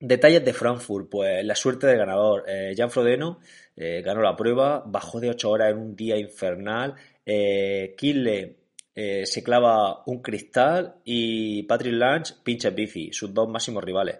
detalles 0.00 0.44
de 0.44 0.52
Frankfurt, 0.54 1.08
pues 1.10 1.44
la 1.44 1.54
suerte 1.54 1.86
del 1.86 1.98
ganador. 1.98 2.44
Eh, 2.48 2.74
Jan 2.76 2.90
Frodeno 2.90 3.40
eh, 3.76 4.02
ganó 4.02 4.22
la 4.22 4.36
prueba, 4.36 4.82
bajó 4.86 5.20
de 5.20 5.30
8 5.30 5.50
horas 5.50 5.70
en 5.70 5.78
un 5.78 5.96
día 5.96 6.16
infernal. 6.16 6.94
Eh, 7.26 7.94
Kille 7.96 8.59
eh, 8.94 9.24
se 9.26 9.42
clava 9.42 10.02
un 10.06 10.20
cristal 10.20 10.96
y 11.04 11.62
Patrick 11.64 11.94
Lange 11.94 12.34
pincha 12.42 12.70
bici, 12.70 13.12
sus 13.12 13.32
dos 13.32 13.48
máximos 13.48 13.84
rivales. 13.84 14.18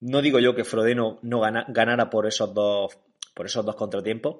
No 0.00 0.20
digo 0.20 0.38
yo 0.40 0.54
que 0.54 0.64
Frodeno 0.64 1.18
no 1.22 1.40
ganara 1.40 2.10
por 2.10 2.26
esos 2.26 2.52
dos, 2.52 2.96
por 3.34 3.46
esos 3.46 3.64
dos 3.64 3.76
contratiempos, 3.76 4.36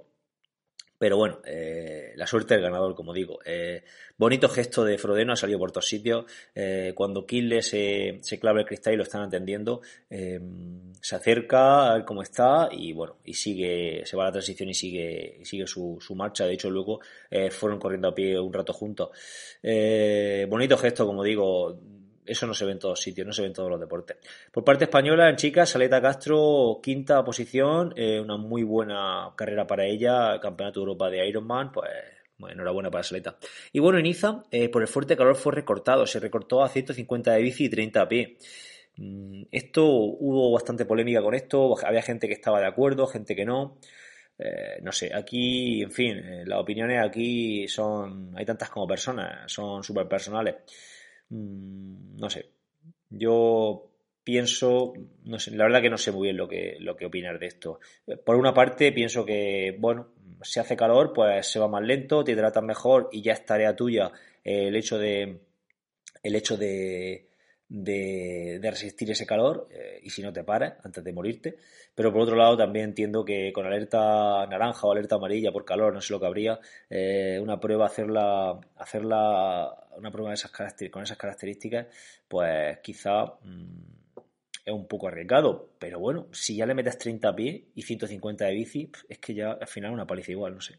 pero 1.02 1.16
bueno, 1.16 1.40
eh, 1.44 2.12
la 2.14 2.28
suerte 2.28 2.54
del 2.54 2.62
ganador, 2.62 2.94
como 2.94 3.12
digo. 3.12 3.40
Eh, 3.44 3.82
bonito 4.16 4.48
gesto 4.48 4.84
de 4.84 4.98
Frodeno, 4.98 5.32
ha 5.32 5.36
salido 5.36 5.58
por 5.58 5.72
todos 5.72 5.88
sitios. 5.88 6.26
Eh, 6.54 6.92
cuando 6.94 7.26
Kille 7.26 7.60
se, 7.60 8.20
se, 8.22 8.38
clava 8.38 8.60
el 8.60 8.66
cristal 8.66 8.94
y 8.94 8.96
lo 8.98 9.02
están 9.02 9.22
atendiendo, 9.22 9.80
se 10.08 11.16
acerca 11.16 11.90
a 11.90 11.94
ver 11.94 12.04
cómo 12.04 12.22
está 12.22 12.68
y 12.70 12.92
bueno, 12.92 13.16
y 13.24 13.34
sigue, 13.34 14.02
se 14.06 14.16
va 14.16 14.22
a 14.22 14.26
la 14.26 14.32
transición 14.34 14.68
y 14.68 14.74
sigue, 14.74 15.40
sigue 15.42 15.66
su, 15.66 15.98
su 16.00 16.14
marcha. 16.14 16.46
De 16.46 16.52
hecho, 16.52 16.70
luego 16.70 17.00
fueron 17.50 17.80
corriendo 17.80 18.06
a 18.06 18.14
pie 18.14 18.38
un 18.38 18.52
rato 18.52 18.72
juntos. 18.72 19.10
bonito 20.48 20.78
gesto, 20.78 21.04
como 21.04 21.24
digo, 21.24 21.80
eso 22.24 22.46
no 22.46 22.54
se 22.54 22.64
ve 22.64 22.72
en 22.72 22.78
todos 22.78 23.00
sitios, 23.00 23.26
no 23.26 23.32
se 23.32 23.42
ve 23.42 23.48
en 23.48 23.54
todos 23.54 23.70
los 23.70 23.80
deportes. 23.80 24.16
Por 24.50 24.64
parte 24.64 24.84
española, 24.84 25.28
en 25.28 25.36
chicas, 25.36 25.70
Saleta 25.70 26.00
Castro, 26.00 26.80
quinta 26.82 27.24
posición, 27.24 27.92
eh, 27.96 28.20
una 28.20 28.36
muy 28.36 28.62
buena 28.62 29.32
carrera 29.36 29.66
para 29.66 29.84
ella, 29.84 30.38
Campeonato 30.40 30.80
de 30.80 30.84
Europa 30.84 31.10
de 31.10 31.26
Ironman, 31.26 31.72
pues 31.72 31.90
enhorabuena 32.50 32.90
para 32.90 33.04
Saleta. 33.04 33.36
Y 33.72 33.80
bueno, 33.80 33.98
en 33.98 34.06
Iza, 34.06 34.44
eh, 34.50 34.68
por 34.68 34.82
el 34.82 34.88
fuerte 34.88 35.16
calor 35.16 35.36
fue 35.36 35.52
recortado, 35.52 36.06
se 36.06 36.20
recortó 36.20 36.62
a 36.62 36.68
150 36.68 37.32
de 37.32 37.42
bici 37.42 37.64
y 37.66 37.68
30 37.68 38.02
a 38.02 38.08
pie. 38.08 38.36
Mm, 38.96 39.44
esto 39.50 39.86
hubo 39.86 40.52
bastante 40.52 40.84
polémica 40.84 41.22
con 41.22 41.34
esto, 41.34 41.74
había 41.84 42.02
gente 42.02 42.26
que 42.28 42.34
estaba 42.34 42.60
de 42.60 42.66
acuerdo, 42.66 43.06
gente 43.06 43.34
que 43.34 43.44
no. 43.44 43.78
Eh, 44.38 44.80
no 44.82 44.92
sé, 44.92 45.10
aquí, 45.14 45.82
en 45.82 45.92
fin, 45.92 46.48
las 46.48 46.58
opiniones 46.58 47.00
aquí 47.04 47.68
son, 47.68 48.32
hay 48.36 48.44
tantas 48.44 48.70
como 48.70 48.86
personas, 48.86 49.50
son 49.52 49.84
súper 49.84 50.08
personales. 50.08 50.56
Mm, 51.32 52.16
no 52.18 52.28
sé, 52.28 52.50
yo 53.08 53.90
pienso, 54.22 54.92
no 55.24 55.38
sé, 55.38 55.50
la 55.52 55.64
verdad 55.64 55.80
que 55.80 55.90
no 55.90 55.96
sé 55.96 56.12
muy 56.12 56.26
bien 56.26 56.36
lo 56.36 56.46
que, 56.46 56.76
lo 56.78 56.94
que 56.94 57.06
opinar 57.06 57.38
de 57.38 57.46
esto. 57.46 57.80
Por 58.24 58.36
una 58.36 58.52
parte, 58.52 58.92
pienso 58.92 59.24
que, 59.24 59.76
bueno, 59.78 60.08
si 60.42 60.60
hace 60.60 60.76
calor, 60.76 61.12
pues 61.14 61.46
se 61.46 61.58
va 61.58 61.68
más 61.68 61.82
lento, 61.82 62.22
te 62.22 62.32
hidratas 62.32 62.62
mejor 62.62 63.08
y 63.12 63.22
ya 63.22 63.32
es 63.32 63.46
tarea 63.46 63.74
tuya 63.74 64.12
el 64.44 64.76
hecho 64.76 64.98
de, 64.98 65.40
el 66.22 66.36
hecho 66.36 66.56
de, 66.58 67.28
de, 67.68 68.60
resistir 68.62 69.10
ese 69.10 69.26
calor 69.26 69.68
eh, 69.70 70.00
y 70.02 70.10
si 70.10 70.22
no 70.22 70.32
te 70.32 70.44
paras 70.44 70.74
antes 70.84 71.02
de 71.02 71.12
morirte. 71.12 71.56
Pero 71.94 72.12
por 72.12 72.22
otro 72.22 72.36
lado 72.36 72.56
también 72.56 72.86
entiendo 72.86 73.24
que 73.24 73.52
con 73.52 73.66
alerta 73.66 74.46
naranja 74.46 74.86
o 74.86 74.92
alerta 74.92 75.16
amarilla 75.16 75.52
por 75.52 75.64
calor, 75.64 75.94
no 75.94 76.00
sé 76.02 76.12
lo 76.12 76.20
que 76.20 76.26
habría, 76.26 76.60
eh, 76.90 77.38
una 77.42 77.58
prueba, 77.58 77.86
hacerla, 77.86 78.60
hacerla 78.76 79.81
una 79.96 80.10
prueba 80.10 80.30
de 80.30 80.34
esas 80.34 80.50
con 80.90 81.02
esas 81.02 81.18
características, 81.18 81.86
pues 82.28 82.78
quizá 82.78 83.24
mm, 83.42 84.22
es 84.64 84.72
un 84.72 84.86
poco 84.86 85.08
arriesgado. 85.08 85.74
Pero 85.78 85.98
bueno, 85.98 86.28
si 86.32 86.56
ya 86.56 86.66
le 86.66 86.74
metes 86.74 86.98
30 86.98 87.34
pies 87.34 87.62
y 87.74 87.82
150 87.82 88.44
de 88.46 88.52
bici, 88.52 88.90
es 89.08 89.18
que 89.18 89.34
ya 89.34 89.52
al 89.52 89.68
final 89.68 89.92
una 89.92 90.06
paliza 90.06 90.32
igual, 90.32 90.54
no 90.54 90.60
sé 90.60 90.78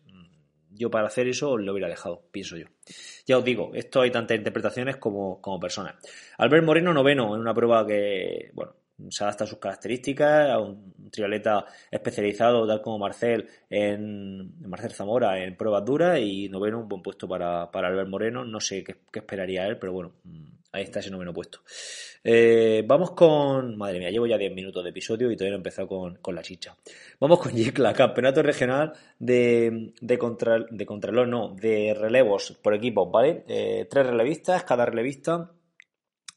yo 0.75 0.89
para 0.89 1.07
hacer 1.07 1.27
eso 1.27 1.57
lo 1.57 1.71
hubiera 1.71 1.87
dejado, 1.87 2.23
pienso 2.31 2.57
yo. 2.57 2.67
Ya 3.25 3.37
os 3.37 3.43
digo, 3.43 3.71
esto 3.73 4.01
hay 4.01 4.11
tantas 4.11 4.37
interpretaciones 4.37 4.97
como, 4.97 5.41
como 5.41 5.59
personas. 5.59 5.95
Albert 6.37 6.65
Moreno, 6.65 6.93
noveno, 6.93 7.35
en 7.35 7.41
una 7.41 7.53
prueba 7.53 7.85
que, 7.85 8.49
bueno, 8.53 8.75
se 9.09 9.23
adapta 9.23 9.43
a 9.43 9.47
sus 9.47 9.59
características, 9.59 10.49
a 10.49 10.59
un 10.59 11.09
trialeta 11.11 11.65
especializado, 11.91 12.67
tal 12.67 12.81
como 12.81 12.99
Marcel, 12.99 13.47
en, 13.69 14.59
Marcel 14.67 14.91
Zamora, 14.91 15.43
en 15.43 15.55
pruebas 15.55 15.85
duras, 15.85 16.19
y 16.19 16.49
noveno, 16.49 16.79
un 16.79 16.87
buen 16.87 17.01
puesto 17.01 17.27
para, 17.27 17.69
para 17.71 17.87
Albert 17.89 18.09
Moreno. 18.09 18.45
No 18.45 18.59
sé 18.59 18.83
qué, 18.83 18.97
qué 19.11 19.19
esperaría 19.19 19.67
él, 19.67 19.77
pero 19.77 19.93
bueno, 19.93 20.13
Ahí 20.73 20.85
está 20.85 21.01
ese 21.01 21.11
noveno 21.11 21.31
puesto. 21.31 21.59
Eh, 22.23 22.83
vamos 22.87 23.11
con. 23.11 23.77
Madre 23.77 23.99
mía, 23.99 24.09
llevo 24.09 24.25
ya 24.25 24.39
10 24.39 24.55
minutos 24.55 24.83
de 24.83 24.89
episodio 24.89 25.29
y 25.29 25.35
todavía 25.35 25.51
no 25.51 25.57
he 25.57 25.59
empezado 25.59 25.87
con, 25.87 26.35
la 26.35 26.41
chicha. 26.41 26.75
Vamos 27.19 27.39
con 27.39 27.53
Yicla, 27.53 27.93
campeonato 27.93 28.41
regional 28.41 28.91
de, 29.19 29.93
de, 30.01 30.17
contra, 30.17 30.65
de 30.67 30.85
contralor, 30.87 31.27
no, 31.27 31.53
de 31.53 31.93
relevos 31.93 32.57
por 32.63 32.73
equipos, 32.73 33.11
¿vale? 33.11 33.43
Eh, 33.47 33.87
tres 33.87 34.07
relevistas, 34.07 34.63
cada 34.63 34.83
relevista 34.87 35.51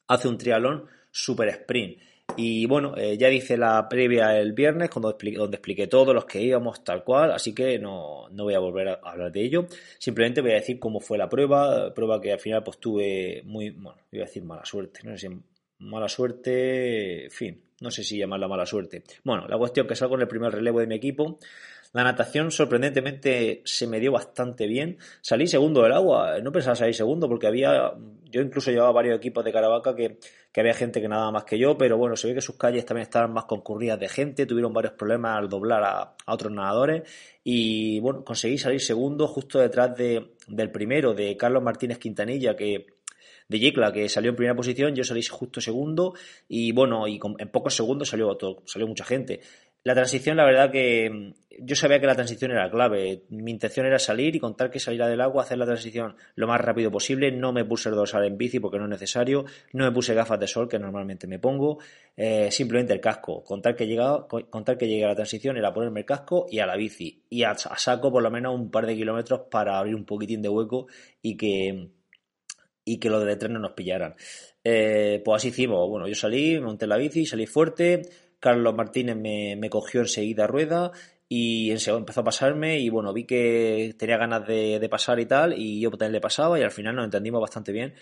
hace 0.07 0.29
un 0.29 0.37
trialón 0.37 0.85
super 1.11 1.49
sprint. 1.49 1.99
Y 2.35 2.67
bueno, 2.67 2.95
eh, 2.97 3.17
ya 3.17 3.29
dice 3.29 3.57
la 3.57 3.89
previa 3.89 4.39
el 4.39 4.53
viernes, 4.53 4.91
cuando 4.91 5.17
donde 5.37 5.57
expliqué 5.57 5.87
todo, 5.87 6.13
los 6.13 6.27
que 6.27 6.43
íbamos, 6.43 6.85
tal 6.85 7.05
cual, 7.05 7.31
así 7.33 7.55
que 7.55 7.79
no, 7.79 8.29
no 8.31 8.45
voy 8.45 8.55
a 8.55 8.59
volver 8.59 8.89
a 8.89 8.95
hablar 9.03 9.33
de 9.33 9.43
ello. 9.43 9.67
Simplemente 9.99 10.43
voy 10.43 10.51
a 10.51 10.57
decir 10.57 10.79
cómo 10.79 11.01
fue 11.01 11.17
la 11.17 11.29
prueba, 11.29 11.95
prueba 11.95 12.21
que 12.21 12.33
al 12.33 12.41
final 12.41 12.63
pues 12.63 12.79
tuve 12.79 13.43
muy, 13.45 13.71
bueno, 13.71 13.99
iba 14.13 14.25
a 14.25 14.27
decir 14.27 14.45
mala 14.45 14.65
suerte, 14.65 15.01
no 15.05 15.17
sé 15.17 15.29
si 15.29 15.35
mala 15.79 16.09
suerte, 16.09 17.29
fin, 17.31 17.63
no 17.81 17.91
sé 17.91 18.03
si 18.03 18.19
llamarla 18.19 18.49
mala 18.49 18.67
suerte. 18.67 19.03
Bueno, 19.25 19.47
la 19.49 19.57
cuestión 19.57 19.87
que 19.87 19.95
salgo 19.95 20.17
en 20.17 20.23
el 20.23 20.29
primer 20.29 20.53
relevo 20.53 20.81
de 20.81 20.87
mi 20.87 20.97
equipo, 20.97 21.39
la 21.93 22.05
natación 22.05 22.51
sorprendentemente 22.51 23.63
se 23.65 23.87
me 23.87 24.01
dio 24.01 24.13
bastante 24.13 24.67
bien. 24.67 24.99
Salí 25.21 25.47
segundo 25.47 25.83
del 25.83 25.93
agua, 25.93 26.39
no 26.43 26.53
pensaba 26.53 26.77
salir 26.77 26.95
segundo 26.95 27.29
porque 27.29 27.47
había, 27.47 27.93
yo 28.25 28.41
incluso 28.41 28.71
llevaba 28.71 28.93
varios 28.93 29.17
equipos 29.17 29.45
de 29.45 29.53
Caravaca 29.53 29.95
que, 29.95 30.19
había 30.57 30.73
gente 30.73 31.03
que 31.03 31.09
nadaba 31.09 31.31
más 31.33 31.45
que 31.45 31.59
yo, 31.59 31.77
pero 31.77 31.99
bueno, 31.99 32.17
se 32.17 32.29
ve 32.29 32.35
que 32.35 32.41
sus 32.41 32.57
calles 32.57 32.87
también 32.87 33.03
estaban 33.03 33.31
más 33.33 33.45
concurridas 33.45 34.01
de 34.01 34.09
gente, 34.09 34.47
tuvieron 34.47 34.73
varios 34.73 34.95
problemas 34.95 35.37
al 35.37 35.51
doblar 35.51 35.83
a, 35.85 36.15
otros 36.27 36.51
nadadores 36.51 37.03
y 37.45 38.01
bueno, 38.01 38.25
conseguí 38.25 38.57
salir 38.57 38.81
segundo 38.81 39.29
justo 39.29 39.59
detrás 39.59 39.95
de, 39.97 40.35
del 40.49 40.71
primero, 40.71 41.13
de 41.13 41.37
Carlos 41.37 41.63
Martínez 41.63 41.99
Quintanilla, 41.99 42.57
que 42.57 42.87
de 43.49 43.59
Yecla, 43.59 43.93
que 43.93 44.09
salió 44.09 44.31
en 44.31 44.37
primera 44.37 44.57
posición, 44.57 44.95
yo 44.95 45.05
salí 45.05 45.23
justo 45.23 45.61
segundo 45.61 46.15
y 46.49 46.73
bueno, 46.73 47.07
y 47.07 47.21
en 47.39 47.49
pocos 47.51 47.75
segundos 47.75 48.09
salió, 48.09 48.37
salió 48.65 48.89
mucha 48.89 49.05
gente. 49.05 49.41
La 49.87 49.95
transición, 49.95 50.37
la 50.37 50.45
verdad 50.45 50.73
que 50.73 51.33
yo 51.61 51.77
sabía 51.77 52.01
que 52.01 52.09
la 52.09 52.17
transición 52.17 52.51
era 52.51 52.69
clave. 52.69 53.23
Mi 53.29 53.53
intención 53.53 53.87
era 53.87 54.01
salir 54.01 54.35
y 54.35 54.41
contar 54.41 54.69
que 54.69 54.81
saliera 54.81 55.07
del 55.07 55.21
agua, 55.21 55.45
hacer 55.45 55.59
la 55.59 55.65
transición 55.65 56.17
lo 56.35 56.49
más 56.49 56.61
rápido 56.61 56.91
posible. 56.91 57.31
No 57.31 57.53
me 57.53 57.65
puse 57.65 57.91
el 57.91 57.95
dorsal 57.95 58.25
en 58.25 58.37
bici 58.37 58.59
porque 58.59 58.79
no 58.79 58.87
es 58.87 58.91
necesario. 58.91 59.45
No 59.75 59.85
me 59.85 59.93
puse 59.93 60.13
gafas 60.13 60.41
de 60.41 60.49
sol 60.49 60.69
que 60.69 60.81
normalmente 60.81 61.29
me 61.29 61.39
pongo. 61.39 61.79
Eh, 62.17 62.51
simplemente 62.51 62.95
el 62.95 63.01
casco. 63.01 63.45
Contar 63.45 63.77
que, 63.77 63.87
llegaba, 63.87 64.27
contar 64.27 64.77
que 64.77 64.89
llegué 64.89 65.05
a 65.05 65.09
la 65.11 65.15
transición 65.15 65.57
era 65.57 65.73
ponerme 65.73 66.01
el 66.01 66.07
casco 66.07 66.47
y 66.51 66.59
a 66.59 66.67
la 66.67 66.75
bici. 66.75 67.23
Y 67.31 67.45
a, 67.45 67.55
saco 67.55 68.11
por 68.11 68.25
lo 68.25 68.31
menos 68.33 68.57
un 68.57 68.73
par 68.73 68.87
de 68.87 68.97
kilómetros 68.97 69.43
para 69.49 69.79
abrir 69.79 69.95
un 69.95 70.05
poquitín 70.05 70.43
de 70.43 70.49
hueco 70.49 70.89
y 71.23 71.37
que, 71.37 71.91
y 72.85 72.99
que 72.99 73.09
los 73.09 73.21
de 73.21 73.27
detrás 73.29 73.53
no 73.53 73.61
nos 73.61 73.75
pillaran. 73.75 74.17
Eh, 74.65 75.23
pues 75.25 75.37
así 75.37 75.49
hicimos. 75.51 75.89
Bueno, 75.89 76.09
yo 76.09 76.17
salí, 76.17 76.59
monté 76.59 76.89
la 76.89 76.97
bici, 76.97 77.25
salí 77.25 77.47
fuerte 77.47 78.26
Carlos 78.47 78.77
Martínez 78.77 79.17
me, 79.17 79.69
cogió 79.69 80.03
enseguida 80.03 80.47
rueda 80.47 80.93
y 81.29 81.73
empezó 81.73 82.21
a 82.21 82.25
pasarme 82.25 82.79
y 82.79 82.91
bueno, 82.91 83.13
vi 83.13 83.25
que 83.25 83.93
tenía 83.99 84.19
ganas 84.19 84.47
de, 84.47 84.87
pasar 84.89 85.19
y 85.19 85.27
tal 85.27 85.59
y 85.59 85.81
yo 85.81 85.91
también 85.91 86.13
le 86.13 86.21
pasaba 86.21 86.57
y 86.57 86.63
al 86.63 86.71
final 86.71 86.95
nos 86.95 87.07
entendimos 87.07 87.41
bastante 87.41 87.73
bien 87.73 87.95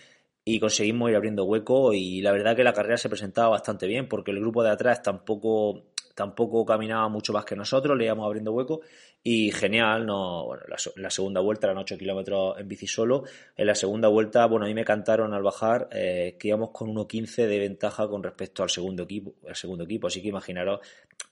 y 0.44 0.60
conseguimos 0.60 1.08
ir 1.08 1.16
abriendo 1.16 1.44
hueco 1.44 1.94
y 1.94 2.20
la 2.20 2.32
verdad 2.32 2.54
que 2.54 2.62
la 2.62 2.74
carrera 2.74 2.98
se 2.98 3.08
presentaba 3.08 3.48
bastante 3.48 3.86
bien 3.86 4.06
porque 4.06 4.32
el 4.32 4.40
grupo 4.40 4.62
de 4.62 4.68
atrás 4.68 5.02
tampoco 5.02 5.84
tampoco 6.14 6.66
caminaba 6.66 7.08
mucho 7.08 7.32
más 7.32 7.46
que 7.46 7.56
nosotros, 7.56 7.96
le 7.96 8.04
íbamos 8.04 8.26
abriendo 8.26 8.52
hueco 8.52 8.82
y 9.26 9.50
genial, 9.52 10.04
no, 10.04 10.44
bueno, 10.44 10.64
la, 10.96 11.08
segunda 11.08 11.40
vuelta 11.40 11.66
eran 11.66 11.78
8 11.78 11.96
kilómetros 11.96 12.58
en 12.60 12.68
bici 12.68 12.86
solo, 12.86 13.24
en 13.56 13.66
la 13.66 13.74
segunda 13.74 14.08
vuelta, 14.08 14.44
bueno, 14.44 14.66
a 14.66 14.68
mí 14.68 14.74
me 14.74 14.84
cantaron 14.84 15.32
al 15.32 15.42
bajar 15.42 15.88
eh, 15.92 16.36
que 16.38 16.48
íbamos 16.48 16.72
con 16.72 16.94
1.15 16.94 17.46
de 17.46 17.58
ventaja 17.58 18.06
con 18.06 18.22
respecto 18.22 18.62
al 18.62 18.68
segundo 18.68 19.04
equipo, 19.04 19.34
al 19.48 19.56
segundo 19.56 19.84
equipo, 19.84 20.08
así 20.08 20.20
que 20.20 20.28
imaginaros 20.28 20.80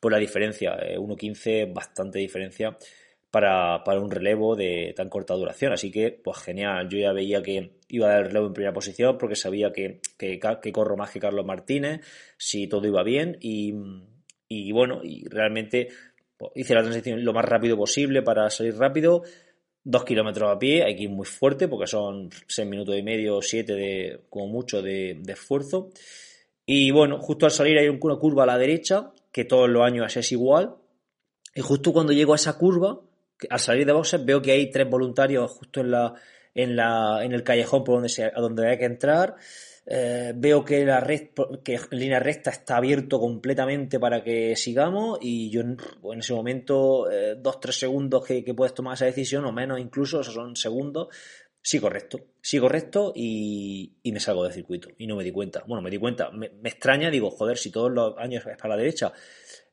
por 0.01 0.11
la 0.11 0.17
diferencia, 0.17 0.75
1.15 0.75 1.47
eh, 1.47 1.71
bastante 1.71 2.19
diferencia 2.19 2.79
para, 3.31 3.85
para, 3.85 4.01
un 4.01 4.11
relevo 4.11 4.57
de 4.57 4.95
tan 4.97 5.11
corta 5.11 5.35
duración. 5.35 5.73
Así 5.73 5.91
que, 5.91 6.13
pues 6.13 6.39
genial. 6.39 6.89
Yo 6.89 6.99
ya 6.99 7.13
veía 7.13 7.43
que 7.43 7.79
iba 7.89 8.07
a 8.07 8.11
dar 8.11 8.19
el 8.21 8.27
relevo 8.27 8.47
en 8.49 8.53
primera 8.53 8.75
posición 8.75 9.17
porque 9.17 9.37
sabía 9.37 9.73
que, 9.73 10.01
que, 10.19 10.39
que 10.39 10.73
corro 10.73 10.97
más 10.97 11.11
que 11.11 11.21
Carlos 11.21 11.47
Martínez, 11.47 12.03
si 12.37 12.67
todo 12.67 12.87
iba 12.87 13.03
bien. 13.03 13.39
Y, 13.41 13.75
y 14.49 14.71
bueno, 14.73 15.01
y 15.03 15.27
realmente 15.29 15.89
hice 16.55 16.75
la 16.75 16.83
transición 16.83 17.25
lo 17.25 17.33
más 17.33 17.45
rápido 17.45 17.77
posible 17.77 18.23
para 18.23 18.51
salir 18.51 18.77
rápido. 18.77 19.23
Dos 19.85 20.05
kilómetros 20.05 20.51
a 20.51 20.59
pie, 20.59 20.85
hay 20.85 20.97
que 20.97 21.05
ir 21.05 21.11
muy 21.11 21.27
fuerte 21.27 21.69
porque 21.69 21.87
son 21.87 22.31
seis 22.47 22.69
minutos 22.69 22.97
y 22.97 23.03
medio, 23.03 23.43
siete 23.43 23.75
de, 23.75 24.21
como 24.31 24.47
mucho 24.47 24.81
de, 24.81 25.21
esfuerzo. 25.27 25.91
Y 26.65 26.91
bueno, 26.93 27.19
justo 27.21 27.47
al 27.47 27.53
salir 27.53 27.79
hay 27.79 27.89
una 27.89 28.17
curva 28.17 28.45
a 28.45 28.47
la 28.47 28.59
derecha, 28.59 29.11
que 29.33 29.45
todos 29.45 29.69
los 29.69 29.83
años 29.83 30.17
es 30.17 30.31
igual. 30.31 30.77
Y 31.55 31.61
justo 31.61 31.93
cuando 31.93 32.13
llego 32.13 32.33
a 32.33 32.37
esa 32.37 32.57
curva, 32.57 33.01
al 33.51 33.59
salir 33.59 33.87
de 33.87 33.93
boxes, 33.93 34.25
veo 34.25 34.41
que 34.41 34.53
hay 34.53 34.71
tres 34.71 34.89
voluntarios 34.89 35.51
justo 35.51 35.81
en 35.81 35.91
la, 35.91 36.15
en 36.55 36.77
la, 36.77 37.25
en 37.25 37.33
el 37.33 37.43
callejón 37.43 37.83
por 37.83 37.97
donde 37.97 38.09
se, 38.09 38.25
a 38.25 38.41
donde 38.41 38.69
hay 38.69 38.79
que 38.79 38.85
entrar. 38.85 39.37
Eh, 39.85 40.33
veo 40.37 40.65
que 40.65 40.85
la 40.85 41.01
red, 41.01 41.31
que 41.65 41.79
línea 41.91 42.21
recta 42.21 42.51
está 42.51 42.77
abierto 42.77 43.19
completamente 43.19 43.99
para 43.99 44.23
que 44.23 44.55
sigamos 44.55 45.19
y 45.21 45.51
yo 45.51 45.63
en 45.63 45.77
ese 46.19 46.35
momento, 46.35 47.11
eh, 47.11 47.35
dos, 47.37 47.59
tres 47.59 47.81
segundos 47.81 48.25
que, 48.25 48.45
puedes 48.55 48.75
tomar 48.75 48.95
esa 48.95 49.07
decisión 49.07 49.45
o 49.45 49.53
menos 49.53 49.81
incluso, 49.81 50.21
esos 50.21 50.35
son 50.35 50.55
segundos, 50.55 51.09
sí 51.61 51.81
correcto, 51.81 52.21
sí 52.41 52.61
correcto 52.61 53.13
y, 53.15 53.99
me 54.05 54.21
salgo 54.21 54.45
del 54.45 54.53
circuito 54.53 54.89
y 54.99 55.07
no 55.09 55.17
me 55.17 55.25
di 55.25 55.33
cuenta. 55.33 55.65
Bueno, 55.67 55.83
me 55.83 55.91
di 55.91 55.99
cuenta, 55.99 56.31
me, 56.31 56.47
extraña, 56.63 57.11
digo, 57.11 57.31
joder, 57.31 57.59
si 57.59 57.73
todos 57.73 57.91
los 57.91 58.17
años 58.19 58.47
es 58.47 58.57
para 58.57 58.77
la 58.77 58.77
derecha. 58.77 59.13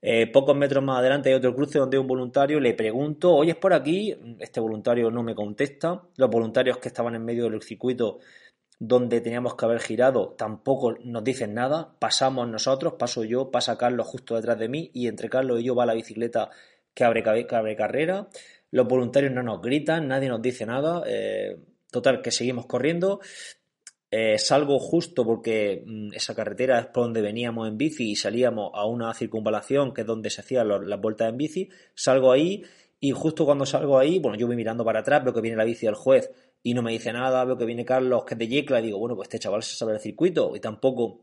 Eh, 0.01 0.27
pocos 0.27 0.55
metros 0.55 0.83
más 0.83 0.99
adelante 0.99 1.29
hay 1.29 1.35
otro 1.35 1.53
cruce 1.53 1.77
donde 1.77 1.99
un 1.99 2.07
voluntario, 2.07 2.59
le 2.59 2.73
pregunto, 2.73 3.35
oye, 3.35 3.51
es 3.51 3.57
por 3.57 3.73
aquí, 3.73 4.15
este 4.39 4.59
voluntario 4.59 5.11
no 5.11 5.21
me 5.21 5.35
contesta, 5.35 6.01
los 6.15 6.29
voluntarios 6.29 6.77
que 6.77 6.87
estaban 6.87 7.15
en 7.15 7.25
medio 7.25 7.49
del 7.49 7.61
circuito 7.61 8.19
donde 8.79 9.19
teníamos 9.19 9.55
que 9.55 9.65
haber 9.65 9.79
girado 9.79 10.35
tampoco 10.37 10.95
nos 11.03 11.23
dicen 11.23 11.53
nada, 11.53 11.95
pasamos 11.99 12.47
nosotros, 12.47 12.93
paso 12.93 13.25
yo, 13.25 13.51
pasa 13.51 13.77
Carlos 13.77 14.07
justo 14.07 14.35
detrás 14.35 14.57
de 14.57 14.69
mí 14.69 14.89
y 14.93 15.07
entre 15.07 15.29
Carlos 15.29 15.59
y 15.59 15.65
yo 15.65 15.75
va 15.75 15.85
la 15.85 15.93
bicicleta 15.93 16.49
que 16.93 17.03
abre, 17.03 17.23
carrera, 17.75 18.29
los 18.71 18.87
voluntarios 18.87 19.33
no 19.33 19.43
nos 19.43 19.61
gritan, 19.61 20.07
nadie 20.07 20.29
nos 20.29 20.41
dice 20.41 20.65
nada, 20.65 21.03
eh, 21.05 21.57
total 21.91 22.21
que 22.21 22.31
seguimos 22.31 22.65
corriendo, 22.65 23.19
eh, 24.11 24.37
salgo 24.39 24.79
justo 24.79 25.25
porque 25.25 25.83
mm, 25.85 26.13
esa 26.13 26.33
carretera 26.33 26.79
es 26.79 26.85
por 26.87 27.03
donde 27.03 27.21
veníamos 27.21 27.67
en 27.67 27.77
bici 27.77 28.11
y 28.11 28.15
salíamos 28.15 28.71
a 28.73 28.85
una 28.85 29.13
circunvalación 29.13 29.93
que 29.93 30.01
es 30.01 30.07
donde 30.07 30.29
se 30.29 30.41
hacían 30.41 30.67
las 30.67 31.01
vueltas 31.01 31.29
en 31.29 31.37
bici, 31.37 31.69
salgo 31.93 32.31
ahí 32.31 32.63
Y 33.01 33.11
justo 33.11 33.45
cuando 33.45 33.65
salgo 33.65 33.97
ahí, 33.97 34.19
bueno, 34.19 34.37
yo 34.37 34.47
voy 34.47 34.57
mirando 34.57 34.83
para 34.83 34.99
atrás, 34.99 35.23
veo 35.23 35.33
que 35.33 35.41
viene 35.41 35.57
la 35.57 35.63
bici 35.63 35.85
del 35.85 35.95
juez 35.95 36.31
y 36.63 36.73
no 36.73 36.81
me 36.81 36.91
dice 36.91 37.13
nada, 37.13 37.45
veo 37.45 37.57
que 37.57 37.65
viene 37.65 37.85
Carlos, 37.85 38.23
que 38.25 38.33
es 38.35 38.37
de 38.39 38.47
Yecla, 38.47 38.79
y 38.79 38.83
digo, 38.83 38.99
bueno, 38.99 39.15
pues 39.15 39.27
este 39.27 39.39
chaval 39.39 39.63
se 39.63 39.75
sabe 39.75 39.93
el 39.93 39.99
circuito, 39.99 40.55
y 40.55 40.59
tampoco 40.59 41.21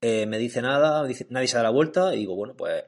eh, 0.00 0.26
me 0.26 0.38
dice 0.38 0.62
nada, 0.62 1.06
nadie 1.30 1.48
se 1.48 1.56
da 1.56 1.62
la 1.62 1.70
vuelta, 1.70 2.14
y 2.14 2.18
digo, 2.20 2.34
bueno, 2.34 2.54
pues, 2.56 2.84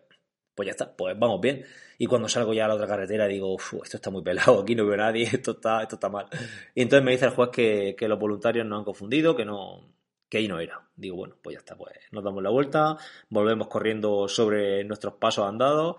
pues 0.55 0.67
ya 0.67 0.73
está, 0.73 0.97
pues 0.97 1.19
vamos 1.19 1.41
bien. 1.41 1.65
Y 1.99 2.07
cuando 2.07 2.29
salgo 2.29 2.55
ya 2.55 2.65
a 2.65 2.69
la 2.69 2.75
otra 2.75 2.87
carretera 2.87 3.27
digo, 3.27 3.57
esto 3.83 3.97
está 3.97 4.11
muy 4.11 4.23
pelado, 4.23 4.61
aquí 4.63 4.75
no 4.75 4.85
veo 4.85 4.95
a 4.95 4.99
nadie, 4.99 5.23
esto 5.33 5.53
está, 5.53 5.83
esto 5.83 5.97
está 5.97 6.09
mal. 6.09 6.27
Y 6.75 6.83
entonces 6.83 7.05
me 7.05 7.13
dice 7.13 7.27
el 7.27 7.33
juez 7.33 7.51
que, 7.51 7.95
que 7.99 8.09
los 8.09 8.19
voluntarios 8.19 8.67
no 8.67 8.77
han 8.77 8.85
confundido, 8.85 9.37
que 9.37 9.45
no, 9.45 9.89
que 10.29 10.39
ahí 10.39 10.49
no 10.49 10.61
era. 10.61 10.89
Digo, 10.97 11.17
bueno, 11.17 11.37
pues 11.43 11.55
ya 11.55 11.59
está, 11.59 11.77
pues 11.77 11.95
nos 12.13 12.25
damos 12.25 12.43
la 12.43 12.51
vuelta, 12.51 12.97
volvemos 13.31 13.69
corriendo 13.69 14.29
sobre 14.29 14.85
nuestros 14.85 15.15
pasos 15.15 15.49
andados 15.49 15.97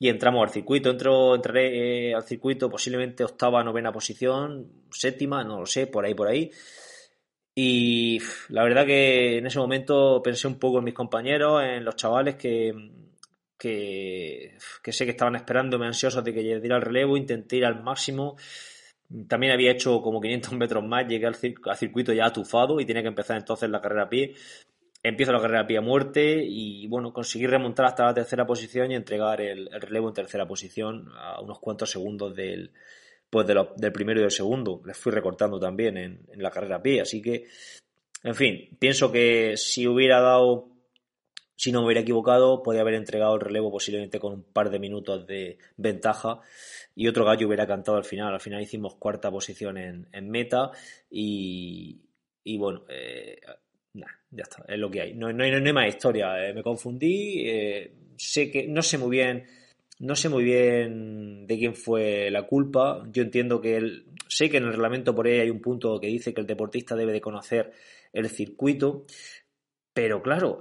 y 0.00 0.08
entramos 0.08 0.42
al 0.42 0.50
circuito. 0.50 0.90
Entro, 0.90 1.36
entraré 1.36 2.08
eh, 2.08 2.14
al 2.14 2.24
circuito 2.24 2.68
posiblemente 2.68 3.22
octava, 3.22 3.62
novena 3.62 3.92
posición, 3.92 4.86
séptima, 4.90 5.44
no 5.44 5.60
lo 5.60 5.66
sé, 5.66 5.86
por 5.86 6.04
ahí, 6.04 6.14
por 6.14 6.26
ahí. 6.26 6.50
Y 7.54 8.18
la 8.48 8.64
verdad 8.64 8.86
que 8.86 9.38
en 9.38 9.46
ese 9.46 9.58
momento 9.58 10.20
pensé 10.22 10.48
un 10.48 10.58
poco 10.58 10.78
en 10.78 10.84
mis 10.84 10.94
compañeros, 10.94 11.62
en 11.62 11.84
los 11.84 11.94
chavales 11.96 12.36
que, 12.36 12.72
que, 13.58 14.56
que 14.82 14.92
sé 14.92 15.04
que 15.04 15.12
estaban 15.12 15.36
esperándome 15.36 15.86
ansiosos 15.86 16.24
de 16.24 16.34
que 16.34 16.44
yo 16.44 16.58
diera 16.60 16.76
el 16.76 16.82
relevo, 16.82 17.16
intenté 17.16 17.56
ir 17.56 17.66
al 17.66 17.82
máximo 17.82 18.36
también 19.28 19.52
había 19.52 19.72
hecho 19.72 20.00
como 20.02 20.20
500 20.20 20.52
metros 20.52 20.84
más, 20.84 21.06
llegué 21.06 21.26
al, 21.26 21.34
circuito 21.34 22.12
ya 22.12 22.26
atufado 22.26 22.80
y 22.80 22.86
tenía 22.86 23.02
que 23.02 23.08
empezar 23.08 23.36
entonces 23.36 23.68
la 23.68 23.80
carrera 23.80 24.04
a 24.04 24.08
pie. 24.08 24.34
Empiezo 25.02 25.32
la 25.32 25.40
carrera 25.40 25.62
a 25.62 25.66
pie 25.66 25.78
a 25.78 25.82
muerte 25.82 26.44
y 26.46 26.86
bueno, 26.86 27.12
conseguí 27.12 27.46
remontar 27.46 27.86
hasta 27.86 28.04
la 28.04 28.12
tercera 28.12 28.46
posición 28.46 28.90
y 28.92 28.94
entregar 28.94 29.40
el, 29.40 29.70
relevo 29.80 30.08
en 30.08 30.14
tercera 30.14 30.46
posición 30.46 31.08
a 31.16 31.40
unos 31.40 31.58
cuantos 31.58 31.90
segundos 31.90 32.34
del, 32.36 32.72
pues 33.30 33.46
del 33.46 33.92
primero 33.92 34.20
y 34.20 34.24
del 34.24 34.30
segundo. 34.30 34.82
Les 34.84 34.96
fui 34.96 35.10
recortando 35.10 35.58
también 35.58 35.96
en, 35.96 36.26
la 36.34 36.50
carrera 36.50 36.76
a 36.76 36.82
pie, 36.82 37.00
así 37.00 37.22
que, 37.22 37.46
en 38.22 38.34
fin, 38.34 38.76
pienso 38.78 39.10
que 39.10 39.56
si 39.56 39.86
hubiera 39.86 40.20
dado 40.20 40.68
si 41.56 41.72
no 41.72 41.80
me 41.80 41.86
hubiera 41.86 42.00
equivocado, 42.00 42.62
podía 42.62 42.80
haber 42.80 42.94
entregado 42.94 43.34
el 43.34 43.40
relevo 43.42 43.70
posiblemente 43.70 44.18
con 44.18 44.32
un 44.32 44.42
par 44.42 44.70
de 44.70 44.78
minutos 44.78 45.26
de 45.26 45.58
ventaja 45.76 46.40
y 46.94 47.06
otro 47.06 47.26
gallo 47.26 47.46
hubiera 47.46 47.66
cantado 47.66 47.98
al 47.98 48.04
final. 48.04 48.32
Al 48.32 48.40
final 48.40 48.62
hicimos 48.62 48.94
cuarta 48.94 49.30
posición 49.30 49.76
en, 49.76 50.30
meta 50.30 50.70
y, 51.10 52.00
bueno, 52.56 52.84
eh, 52.88 53.40
ya 53.92 54.42
está, 54.42 54.64
es 54.68 54.78
lo 54.78 54.90
que 54.90 55.00
hay. 55.00 55.14
No, 55.14 55.32
no, 55.32 55.44
hay, 55.44 55.72
más 55.72 55.88
historia. 55.88 56.48
Eh, 56.48 56.54
me 56.54 56.62
confundí, 56.62 57.48
eh, 57.48 57.92
sé 58.16 58.50
que 58.50 58.66
no 58.66 58.82
sé 58.82 58.98
muy 58.98 59.10
bien. 59.10 59.44
No 59.98 60.16
sé 60.16 60.30
muy 60.30 60.44
bien 60.44 61.46
de 61.46 61.58
quién 61.58 61.74
fue 61.74 62.30
la 62.30 62.46
culpa. 62.46 63.06
Yo 63.12 63.22
entiendo 63.22 63.60
que 63.60 63.76
él, 63.76 64.06
sé 64.28 64.48
que 64.48 64.56
en 64.56 64.64
el 64.64 64.70
reglamento 64.70 65.14
por 65.14 65.26
ahí 65.26 65.40
hay 65.40 65.50
un 65.50 65.60
punto 65.60 66.00
que 66.00 66.06
dice 66.06 66.32
que 66.32 66.40
el 66.40 66.46
deportista 66.46 66.96
debe 66.96 67.12
de 67.12 67.20
conocer 67.20 67.72
el 68.12 68.28
circuito. 68.30 69.04
Pero 69.92 70.22
claro, 70.22 70.60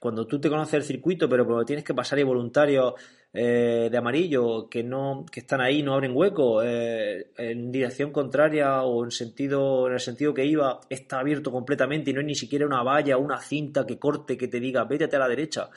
cuando 0.00 0.26
tú 0.26 0.40
te 0.40 0.48
conoces 0.48 0.74
el 0.74 0.82
circuito, 0.82 1.28
pero 1.28 1.46
cuando 1.46 1.64
tienes 1.64 1.84
que 1.84 1.94
pasar 1.94 2.18
ahí 2.18 2.24
voluntarios 2.24 2.94
eh, 3.32 3.88
de 3.90 3.98
amarillo 3.98 4.70
que 4.70 4.82
no 4.82 5.26
que 5.30 5.40
están 5.40 5.60
ahí 5.60 5.82
no 5.82 5.92
abren 5.92 6.16
hueco 6.16 6.62
eh, 6.62 7.30
en 7.36 7.70
dirección 7.70 8.10
contraria 8.10 8.82
o 8.84 9.04
en 9.04 9.10
sentido 9.10 9.86
en 9.86 9.92
el 9.92 10.00
sentido 10.00 10.32
que 10.32 10.46
iba 10.46 10.80
está 10.88 11.20
abierto 11.20 11.52
completamente 11.52 12.10
y 12.10 12.14
no 12.14 12.20
hay 12.20 12.26
ni 12.26 12.34
siquiera 12.34 12.64
una 12.64 12.82
valla 12.82 13.18
una 13.18 13.38
cinta 13.38 13.84
que 13.84 13.98
corte 13.98 14.38
que 14.38 14.48
te 14.48 14.60
diga 14.60 14.84
vete 14.84 15.14
a 15.14 15.18
la 15.18 15.28
derecha 15.28 15.68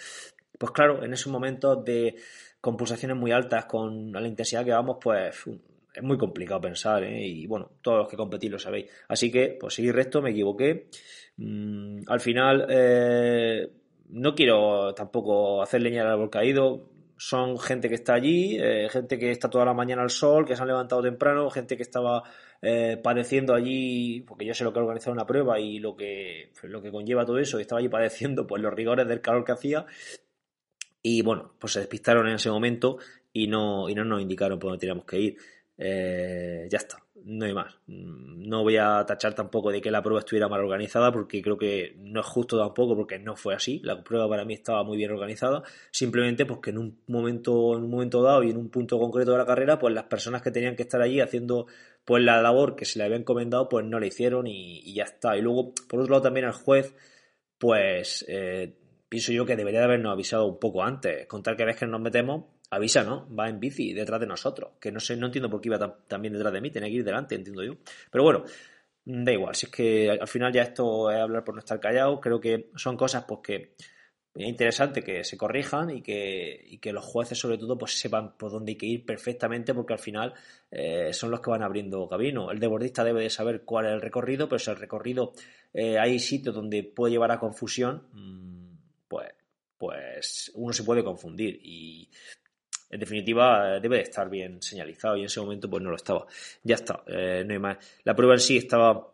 pues 0.57 0.71
claro 0.71 1.03
en 1.03 1.11
esos 1.11 1.29
momentos 1.29 1.83
de 1.83 2.15
con 2.61 2.77
pulsaciones 2.77 3.17
muy 3.17 3.33
altas 3.33 3.65
con 3.65 4.13
la 4.13 4.25
intensidad 4.25 4.63
que 4.63 4.71
vamos 4.71 4.97
pues 5.01 5.43
es 5.93 6.03
muy 6.03 6.17
complicado 6.17 6.61
pensar 6.61 7.03
¿eh? 7.03 7.27
y 7.27 7.47
bueno 7.47 7.71
todos 7.81 7.97
los 7.97 8.07
que 8.07 8.15
competís 8.15 8.49
lo 8.49 8.59
sabéis 8.59 8.89
así 9.09 9.29
que 9.29 9.57
pues 9.59 9.73
seguir 9.73 9.93
recto 9.93 10.21
me 10.21 10.31
equivoqué 10.31 10.87
mm, 11.43 12.03
al 12.07 12.19
final 12.19 12.67
no 14.09 14.35
quiero 14.35 14.93
tampoco 14.93 15.61
hacer 15.61 15.81
leña 15.81 16.01
al 16.01 16.11
árbol 16.11 16.29
caído 16.29 16.91
son 17.21 17.59
gente 17.59 17.87
que 17.87 17.93
está 17.93 18.15
allí, 18.15 18.57
eh, 18.59 18.89
gente 18.89 19.19
que 19.19 19.29
está 19.29 19.47
toda 19.47 19.63
la 19.63 19.75
mañana 19.75 20.01
al 20.01 20.09
sol, 20.09 20.43
que 20.43 20.55
se 20.55 20.61
han 20.63 20.67
levantado 20.67 21.03
temprano, 21.03 21.51
gente 21.51 21.77
que 21.77 21.83
estaba 21.83 22.23
eh, 22.63 22.97
padeciendo 22.97 23.53
allí, 23.53 24.21
porque 24.21 24.43
yo 24.43 24.55
sé 24.55 24.63
lo 24.63 24.73
que 24.73 24.79
organizar 24.79 25.13
una 25.13 25.27
prueba 25.27 25.59
y 25.59 25.77
lo 25.77 25.95
que, 25.95 26.51
lo 26.63 26.81
que 26.81 26.89
conlleva 26.89 27.23
todo 27.23 27.37
eso, 27.37 27.59
y 27.59 27.61
estaba 27.61 27.77
allí 27.77 27.89
padeciendo 27.89 28.47
pues 28.47 28.59
los 28.59 28.73
rigores 28.73 29.07
del 29.07 29.21
calor 29.21 29.45
que 29.45 29.51
hacía. 29.51 29.85
Y 31.03 31.21
bueno, 31.21 31.53
pues 31.59 31.73
se 31.73 31.81
despistaron 31.81 32.27
en 32.27 32.33
ese 32.37 32.49
momento 32.49 32.97
y 33.31 33.45
no, 33.45 33.87
y 33.87 33.93
no 33.93 34.03
nos 34.03 34.19
indicaron 34.19 34.57
por 34.57 34.71
dónde 34.71 34.79
teníamos 34.79 35.05
que 35.05 35.19
ir. 35.19 35.37
Eh, 35.77 36.67
ya 36.71 36.77
está, 36.79 36.97
no 37.25 37.45
hay 37.45 37.53
más. 37.53 37.75
No 37.87 38.63
voy 38.63 38.77
a 38.77 39.05
tachar 39.05 39.33
tampoco 39.33 39.71
de 39.71 39.81
que 39.81 39.91
la 39.91 40.01
prueba 40.01 40.19
estuviera 40.19 40.47
mal 40.47 40.61
organizada 40.61 41.11
porque 41.11 41.41
creo 41.41 41.57
que 41.57 41.95
no 41.99 42.21
es 42.21 42.25
justo 42.25 42.57
tampoco 42.57 42.95
porque 42.95 43.19
no 43.19 43.35
fue 43.35 43.53
así. 43.53 43.79
La 43.83 44.03
prueba 44.03 44.27
para 44.27 44.45
mí 44.45 44.53
estaba 44.53 44.83
muy 44.83 44.97
bien 44.97 45.11
organizada. 45.11 45.63
Simplemente 45.91 46.45
porque 46.45 46.71
en 46.71 46.77
un 46.77 47.01
momento, 47.07 47.77
en 47.77 47.83
un 47.83 47.89
momento 47.89 48.21
dado 48.21 48.43
y 48.43 48.51
en 48.51 48.57
un 48.57 48.69
punto 48.69 48.99
concreto 48.99 49.31
de 49.31 49.37
la 49.37 49.45
carrera, 49.45 49.79
pues 49.79 49.93
las 49.93 50.05
personas 50.05 50.41
que 50.41 50.51
tenían 50.51 50.75
que 50.75 50.83
estar 50.83 51.01
allí 51.01 51.19
haciendo 51.19 51.67
pues 52.05 52.23
la 52.23 52.41
labor 52.41 52.75
que 52.75 52.85
se 52.85 52.99
le 52.99 53.05
había 53.05 53.17
encomendado, 53.17 53.69
pues 53.69 53.85
no 53.85 53.99
la 53.99 54.07
hicieron 54.07 54.47
y, 54.47 54.93
ya 54.93 55.03
está. 55.03 55.37
Y 55.37 55.41
luego, 55.41 55.73
por 55.87 55.99
otro 55.99 56.11
lado, 56.11 56.23
también 56.23 56.45
al 56.45 56.53
juez, 56.53 56.95
pues 57.57 58.25
eh, 58.27 58.75
pienso 59.07 59.31
yo 59.31 59.45
que 59.45 59.55
debería 59.55 59.79
de 59.79 59.85
habernos 59.85 60.11
avisado 60.13 60.45
un 60.45 60.59
poco 60.59 60.83
antes. 60.83 61.27
Contar 61.27 61.55
que 61.55 61.65
ves 61.65 61.77
que 61.77 61.85
nos 61.85 62.01
metemos, 62.01 62.45
avisa, 62.71 63.03
¿no? 63.03 63.27
Va 63.33 63.49
en 63.49 63.59
bici 63.59 63.93
detrás 63.93 64.19
de 64.19 64.27
nosotros. 64.27 64.71
Que 64.79 64.91
no 64.91 64.99
sé, 64.99 65.15
no 65.15 65.27
entiendo 65.27 65.49
por 65.49 65.61
qué 65.61 65.69
iba 65.69 65.79
también 66.07 66.33
detrás 66.33 66.53
de 66.53 66.61
mí, 66.61 66.71
tenía 66.71 66.89
que 66.89 66.95
ir 66.95 67.03
delante, 67.03 67.35
entiendo 67.35 67.63
yo. 67.63 67.75
Pero 68.09 68.23
bueno, 68.23 68.43
da 69.05 69.31
igual, 69.31 69.55
si 69.55 69.67
es 69.67 69.71
que 69.71 70.09
al 70.11 70.27
final 70.27 70.51
ya 70.53 70.63
esto 70.63 71.11
es 71.11 71.17
hablar 71.17 71.43
por 71.43 71.55
no 71.55 71.59
estar 71.59 71.79
callado, 71.79 72.19
creo 72.19 72.39
que 72.39 72.69
son 72.75 72.97
cosas 72.97 73.25
pues 73.27 73.41
que 73.43 73.75
es 74.33 74.47
interesante 74.47 75.03
que 75.03 75.25
se 75.25 75.37
corrijan 75.37 75.89
y 75.89 76.01
que, 76.01 76.63
y 76.65 76.77
que 76.77 76.93
los 76.93 77.03
jueces 77.03 77.37
sobre 77.37 77.57
todo 77.57 77.77
pues 77.77 77.99
sepan 77.99 78.37
por 78.37 78.51
dónde 78.51 78.71
hay 78.71 78.77
que 78.77 78.85
ir 78.85 79.05
perfectamente 79.05 79.73
porque 79.73 79.93
al 79.93 79.99
final 79.99 80.33
eh, 80.69 81.11
son 81.13 81.31
los 81.31 81.41
que 81.41 81.49
van 81.49 81.63
abriendo 81.63 82.07
camino. 82.07 82.49
El 82.49 82.59
debordista 82.59 83.03
debe 83.03 83.23
de 83.23 83.29
saber 83.29 83.63
cuál 83.65 83.87
es 83.87 83.91
el 83.91 84.01
recorrido, 84.01 84.47
pero 84.47 84.59
si 84.59 84.71
el 84.71 84.77
recorrido 84.77 85.33
eh, 85.73 85.99
hay 85.99 86.17
sitios 86.19 86.55
donde 86.55 86.83
puede 86.83 87.11
llevar 87.11 87.31
a 87.31 87.39
confusión, 87.39 88.07
mm, 88.13 88.77
pues, 89.09 89.33
pues 89.77 90.51
uno 90.55 90.71
se 90.71 90.83
puede 90.83 91.03
confundir 91.03 91.59
y 91.61 92.09
en 92.91 92.99
definitiva, 92.99 93.79
debe 93.79 93.97
de 93.97 94.03
estar 94.03 94.29
bien 94.29 94.61
señalizado 94.61 95.15
y 95.15 95.21
en 95.21 95.25
ese 95.27 95.39
momento 95.39 95.69
pues 95.69 95.81
no 95.81 95.89
lo 95.89 95.95
estaba. 95.95 96.25
Ya 96.63 96.75
está, 96.75 97.03
eh, 97.07 97.43
no 97.45 97.53
hay 97.53 97.59
más. 97.59 97.77
La 98.03 98.15
prueba 98.15 98.33
en 98.33 98.39
sí 98.41 98.57
estaba 98.57 99.07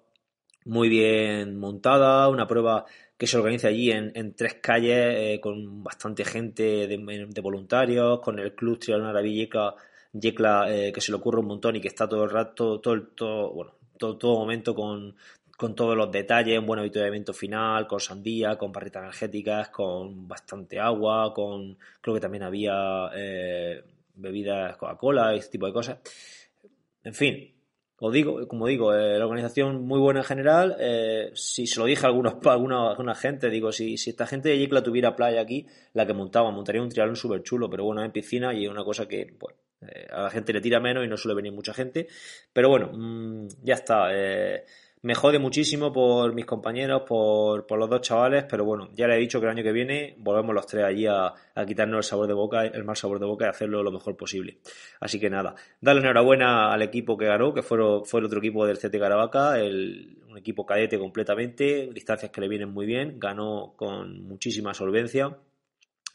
muy 0.66 0.90
bien 0.90 1.58
montada, 1.58 2.28
una 2.28 2.48
prueba 2.48 2.86
que 3.18 3.28
se 3.28 3.38
organiza 3.38 3.68
allí 3.70 3.92
en, 3.92 4.36
tres 4.36 4.56
calles 4.56 5.16
eh, 5.18 5.40
con 5.42 5.84
bastante 5.84 6.26
gente 6.26 6.88
de, 6.88 7.42
voluntarios, 7.42 8.20
con 8.20 8.40
el 8.40 8.54
club 8.54 8.80
Trianona 8.80 9.22
Villeca, 9.22 9.74
Yecla, 10.14 10.66
eh, 10.70 10.92
que 10.92 11.02
se 11.02 11.12
le 11.12 11.18
ocurre 11.18 11.40
un 11.40 11.48
montón 11.48 11.76
y 11.76 11.82
que 11.82 11.88
está 11.88 12.08
todo 12.08 12.24
el 12.24 12.30
rato, 12.30 12.80
todo, 12.80 13.02
todo, 13.16 13.54
bueno, 13.54 13.74
todo, 13.98 14.18
todo 14.18 14.40
momento 14.40 14.76
con 14.76 15.16
con 15.58 15.74
todos 15.74 15.98
los 15.98 16.12
detalles, 16.12 16.60
un 16.60 16.68
buen 16.68 16.80
avituallamiento 16.80 17.34
final, 17.34 17.88
con 17.88 18.00
sandía, 18.00 18.58
con 18.58 18.72
barritas 18.72 19.02
energéticas, 19.02 19.70
con 19.70 20.28
bastante 20.28 20.80
agua, 20.80 21.34
con 21.34 21.78
creo 22.00 22.14
que 22.14 22.22
también 22.22 22.44
había 22.44 23.10
eh, 23.16 23.84
bebidas 24.14 24.78
Coca-Cola 24.78 25.34
y 25.34 25.40
este 25.40 25.54
tipo 25.54 25.66
de 25.66 25.74
cosas. 25.74 25.98
En 27.04 27.16
fin, 27.16 27.56
os 28.00 28.14
digo, 28.14 28.48
como 28.48 28.68
digo, 28.68 28.94
eh, 28.94 29.18
la 29.18 29.26
organización 29.26 29.84
muy 29.84 30.00
buena 30.00 30.20
en 30.20 30.26
general. 30.26 30.78
Eh, 30.80 31.32
si 31.34 31.66
se 31.66 31.80
lo 31.80 31.88
dije 31.88 32.06
a 32.06 32.10
algunos, 32.10 32.36
a 32.46 32.52
alguna, 32.52 33.16
gente, 33.16 33.50
digo, 33.50 33.72
si, 33.72 33.98
si 33.98 34.12
esta 34.12 34.28
gente 34.28 34.50
de 34.50 34.60
Yecla 34.60 34.84
tuviera 34.84 35.16
playa 35.16 35.42
aquí, 35.42 35.66
la 35.94 36.06
que 36.06 36.14
montaba, 36.14 36.52
montaría 36.52 36.84
un 36.84 36.90
triatlón 36.90 37.16
súper 37.16 37.42
chulo, 37.42 37.68
pero 37.68 37.84
bueno, 37.84 38.04
en 38.04 38.12
piscina 38.12 38.54
y 38.54 38.66
es 38.66 38.70
una 38.70 38.84
cosa 38.84 39.08
que, 39.08 39.36
pues, 39.40 39.56
a 40.12 40.22
la 40.24 40.30
gente 40.30 40.54
le 40.54 40.62
tira 40.62 40.80
menos 40.80 41.04
y 41.04 41.08
no 41.08 41.18
suele 41.18 41.36
venir 41.36 41.52
mucha 41.52 41.74
gente. 41.74 42.08
Pero 42.54 42.70
bueno, 42.70 42.92
mm, 42.94 43.48
ya 43.64 43.74
está 43.74 44.12
me 45.08 45.16
jode 45.16 45.40
muchísimo 45.40 45.94
por 45.94 46.34
mis 46.34 46.46
compañeros, 46.46 47.04
por, 47.08 47.66
los 47.80 47.90
dos 47.90 48.02
chavales, 48.02 48.44
pero 48.44 48.66
bueno, 48.66 48.90
ya 48.94 49.08
le 49.08 49.16
he 49.16 49.20
dicho 49.20 49.40
que 49.40 49.46
el 49.46 49.52
año 49.52 49.64
que 49.64 49.72
viene 49.72 50.16
volvemos 50.18 50.54
los 50.54 50.68
tres 50.68 50.84
allí 50.84 51.06
a, 51.08 51.34
quitarnos 51.66 52.00
el 52.00 52.04
sabor 52.04 52.28
de 52.28 52.34
boca, 52.34 52.66
el 52.66 52.84
mal 52.84 52.98
sabor 52.98 53.18
de 53.18 53.26
boca 53.26 53.46
y 53.46 53.48
hacerlo 53.48 53.82
lo 53.84 53.92
mejor 53.94 54.18
posible. 54.18 54.58
Así 55.00 55.18
que 55.18 55.30
nada, 55.30 55.56
darle 55.80 56.02
enhorabuena 56.02 56.74
al 56.74 56.82
equipo 56.82 57.18
que 57.18 57.26
ganó, 57.26 57.54
que 57.54 57.62
fue, 57.62 57.78
fue 58.04 58.20
el 58.20 58.26
otro 58.26 58.40
equipo 58.40 58.66
del 58.66 58.80
CT 58.80 59.00
Caravaca, 59.00 59.58
el, 59.58 60.18
un 60.28 60.38
equipo 60.38 60.66
cadete 60.66 61.00
completamente, 61.00 61.90
distancias 61.94 62.30
que 62.30 62.42
le 62.42 62.50
vienen 62.50 62.74
muy 62.74 62.86
bien, 62.86 63.18
ganó 63.18 63.76
con 63.78 64.24
muchísima 64.24 64.74
solvencia 64.74 65.38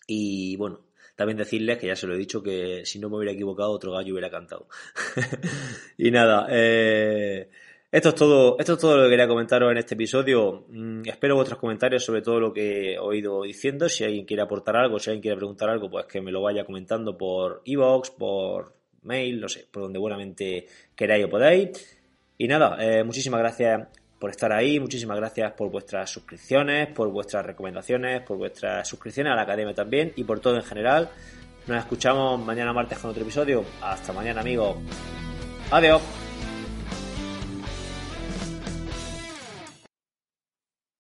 y 0.07 0.55
bueno, 0.57 0.81
también 1.17 1.39
decirles 1.39 1.79
que 1.79 1.87
ya 1.87 1.97
se 1.97 2.07
lo 2.07 2.15
he 2.15 2.19
dicho 2.19 2.43
que 2.43 2.85
si 2.85 2.99
no 2.99 3.09
me 3.09 3.17
hubiera 3.17 3.33
equivocado 3.33 3.71
otro 3.71 3.93
gallo 3.93 4.13
hubiera 4.13 4.31
cantado. 4.31 4.69
y 5.97 6.11
nada, 6.11 6.47
eh, 6.51 7.49
esto 7.93 8.09
es 8.09 8.15
todo, 8.15 8.57
esto 8.59 8.73
es 8.73 8.79
todo 8.79 8.97
lo 8.97 9.03
que 9.05 9.11
quería 9.11 9.29
comentaros 9.29 9.71
en 9.71 9.77
este 9.77 9.95
episodio. 9.95 10.65
Mm, 10.69 11.03
espero 11.07 11.37
vuestros 11.37 11.61
comentarios 11.61 12.03
sobre 12.03 12.23
todo 12.23 12.41
lo 12.41 12.53
que 12.53 12.95
he 12.95 13.17
ido 13.17 13.43
diciendo. 13.43 13.87
Si 13.87 14.03
alguien 14.03 14.25
quiere 14.25 14.43
aportar 14.43 14.77
algo, 14.77 14.99
si 14.99 15.11
alguien 15.11 15.21
quiere 15.21 15.37
preguntar 15.37 15.69
algo, 15.69 15.91
pues 15.91 16.07
que 16.07 16.23
me 16.23 16.33
lo 16.33 16.41
vaya 16.41 16.65
comentando 16.65 17.19
por 17.19 17.61
Evox, 17.67 18.11
por 18.11 18.75
mail, 19.03 19.43
no 19.43 19.49
sé, 19.49 19.67
por 19.71 19.83
donde 19.83 19.99
buenamente 19.99 20.67
queráis 20.97 21.27
o 21.27 21.29
podáis. 21.29 21.99
Y 22.39 22.49
nada, 22.49 22.79
eh, 22.81 23.05
muchísimas 23.05 23.41
gracias 23.41 23.87
por 24.19 24.31
estar 24.31 24.53
ahí, 24.53 24.81
muchísimas 24.81 25.19
gracias 25.19 25.53
por 25.53 25.71
vuestras 25.71 26.09
suscripciones, 26.09 26.89
por 26.89 27.11
vuestras 27.11 27.45
recomendaciones, 27.45 28.23
por 28.23 28.39
vuestras 28.39 28.89
suscripciones 28.89 29.35
a 29.35 29.37
la 29.37 29.43
academia 29.43 29.75
también 29.75 30.15
y 30.17 30.25
por 30.25 30.41
todo 30.41 30.57
en 30.57 30.63
general. 30.63 31.11
Nos 31.67 31.77
escuchamos 31.77 32.41
mañana 32.41 32.73
martes 32.73 32.99
con 32.99 33.11
otro 33.11 33.23
episodio. 33.23 33.65
Hasta 33.83 34.15
mañana 34.15 34.41
amigos. 34.41 34.77
Adiós. 35.71 36.22